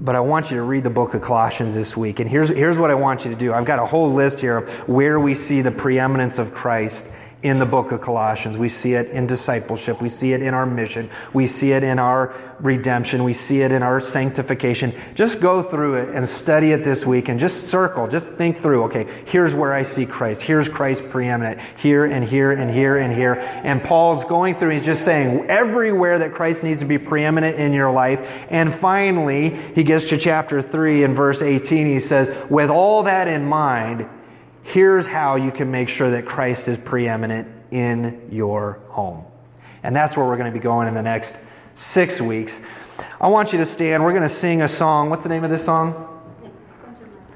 but 0.00 0.14
I 0.14 0.20
want 0.20 0.52
you 0.52 0.56
to 0.58 0.62
read 0.62 0.84
the 0.84 0.90
book 0.90 1.14
of 1.14 1.22
Colossians 1.22 1.74
this 1.74 1.96
week. 1.96 2.20
And 2.20 2.30
here's, 2.30 2.50
here's 2.50 2.78
what 2.78 2.92
I 2.92 2.94
want 2.94 3.24
you 3.24 3.32
to 3.32 3.36
do. 3.36 3.52
I've 3.52 3.66
got 3.66 3.80
a 3.80 3.86
whole 3.86 4.14
list 4.14 4.38
here 4.38 4.58
of 4.58 4.88
where 4.88 5.18
we 5.18 5.34
see 5.34 5.62
the 5.62 5.72
preeminence 5.72 6.38
of 6.38 6.54
Christ 6.54 7.04
in 7.42 7.58
the 7.58 7.66
book 7.66 7.90
of 7.90 8.02
Colossians. 8.02 8.58
We 8.58 8.68
see 8.68 8.92
it 8.94 9.10
in 9.10 9.26
discipleship. 9.26 10.02
We 10.02 10.10
see 10.10 10.34
it 10.34 10.42
in 10.42 10.52
our 10.52 10.66
mission. 10.66 11.08
We 11.32 11.46
see 11.46 11.72
it 11.72 11.82
in 11.82 11.98
our 11.98 12.34
redemption. 12.60 13.24
We 13.24 13.32
see 13.32 13.62
it 13.62 13.72
in 13.72 13.82
our 13.82 14.00
sanctification. 14.00 14.94
Just 15.14 15.40
go 15.40 15.62
through 15.62 15.94
it 15.94 16.14
and 16.14 16.28
study 16.28 16.72
it 16.72 16.84
this 16.84 17.06
week 17.06 17.30
and 17.30 17.40
just 17.40 17.68
circle. 17.68 18.06
Just 18.08 18.28
think 18.32 18.60
through, 18.60 18.84
okay, 18.84 19.24
here's 19.24 19.54
where 19.54 19.72
I 19.72 19.84
see 19.84 20.04
Christ. 20.04 20.42
Here's 20.42 20.68
Christ 20.68 21.02
preeminent. 21.08 21.60
Here 21.78 22.04
and 22.04 22.28
here 22.28 22.52
and 22.52 22.70
here 22.70 22.98
and 22.98 23.14
here. 23.14 23.34
And 23.34 23.82
Paul's 23.82 24.24
going 24.26 24.58
through, 24.58 24.70
he's 24.76 24.84
just 24.84 25.04
saying 25.04 25.48
everywhere 25.48 26.18
that 26.18 26.34
Christ 26.34 26.62
needs 26.62 26.80
to 26.80 26.86
be 26.86 26.98
preeminent 26.98 27.58
in 27.58 27.72
your 27.72 27.90
life. 27.90 28.20
And 28.50 28.78
finally, 28.80 29.50
he 29.74 29.82
gets 29.82 30.04
to 30.06 30.18
chapter 30.18 30.60
3 30.60 31.04
and 31.04 31.16
verse 31.16 31.40
18. 31.40 31.86
He 31.86 32.00
says, 32.00 32.28
with 32.50 32.68
all 32.68 33.04
that 33.04 33.28
in 33.28 33.46
mind, 33.46 34.06
here's 34.62 35.06
how 35.06 35.36
you 35.36 35.50
can 35.50 35.70
make 35.70 35.88
sure 35.88 36.10
that 36.10 36.26
Christ 36.26 36.68
is 36.68 36.78
preeminent 36.78 37.48
in 37.70 38.28
your 38.30 38.80
home. 38.88 39.24
And 39.82 39.94
that's 39.94 40.16
where 40.16 40.26
we're 40.26 40.36
going 40.36 40.52
to 40.52 40.58
be 40.58 40.62
going 40.62 40.88
in 40.88 40.94
the 40.94 41.02
next 41.02 41.34
six 41.74 42.20
weeks. 42.20 42.52
I 43.20 43.28
want 43.28 43.52
you 43.52 43.58
to 43.58 43.66
stand. 43.66 44.04
We're 44.04 44.12
going 44.12 44.28
to 44.28 44.34
sing 44.34 44.62
a 44.62 44.68
song. 44.68 45.10
What's 45.10 45.22
the 45.22 45.28
name 45.28 45.44
of 45.44 45.50
this 45.50 45.64
song? 45.64 46.06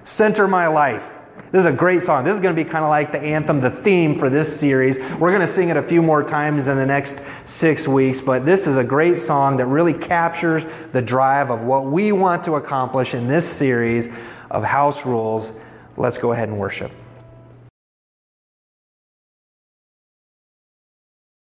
Center 0.04 0.46
My 0.46 0.66
Life. 0.66 1.02
This 1.50 1.60
is 1.60 1.66
a 1.66 1.72
great 1.72 2.02
song. 2.02 2.24
This 2.24 2.34
is 2.34 2.40
going 2.40 2.54
to 2.54 2.64
be 2.64 2.68
kind 2.68 2.84
of 2.84 2.90
like 2.90 3.12
the 3.12 3.20
anthem, 3.20 3.60
the 3.60 3.70
theme 3.70 4.18
for 4.18 4.28
this 4.28 4.58
series. 4.58 4.96
We're 5.20 5.32
going 5.32 5.46
to 5.46 5.52
sing 5.52 5.68
it 5.68 5.76
a 5.76 5.82
few 5.82 6.02
more 6.02 6.22
times 6.22 6.66
in 6.66 6.76
the 6.76 6.84
next 6.84 7.16
six 7.46 7.86
weeks, 7.86 8.20
but 8.20 8.44
this 8.44 8.66
is 8.66 8.76
a 8.76 8.82
great 8.82 9.22
song 9.22 9.56
that 9.58 9.66
really 9.66 9.94
captures 9.94 10.64
the 10.92 11.00
drive 11.00 11.50
of 11.50 11.60
what 11.60 11.86
we 11.86 12.10
want 12.10 12.44
to 12.44 12.56
accomplish 12.56 13.14
in 13.14 13.28
this 13.28 13.48
series 13.48 14.08
of 14.50 14.64
house 14.64 15.06
rules. 15.06 15.50
Let's 15.96 16.18
go 16.18 16.32
ahead 16.32 16.48
and 16.48 16.58
worship. 16.58 16.90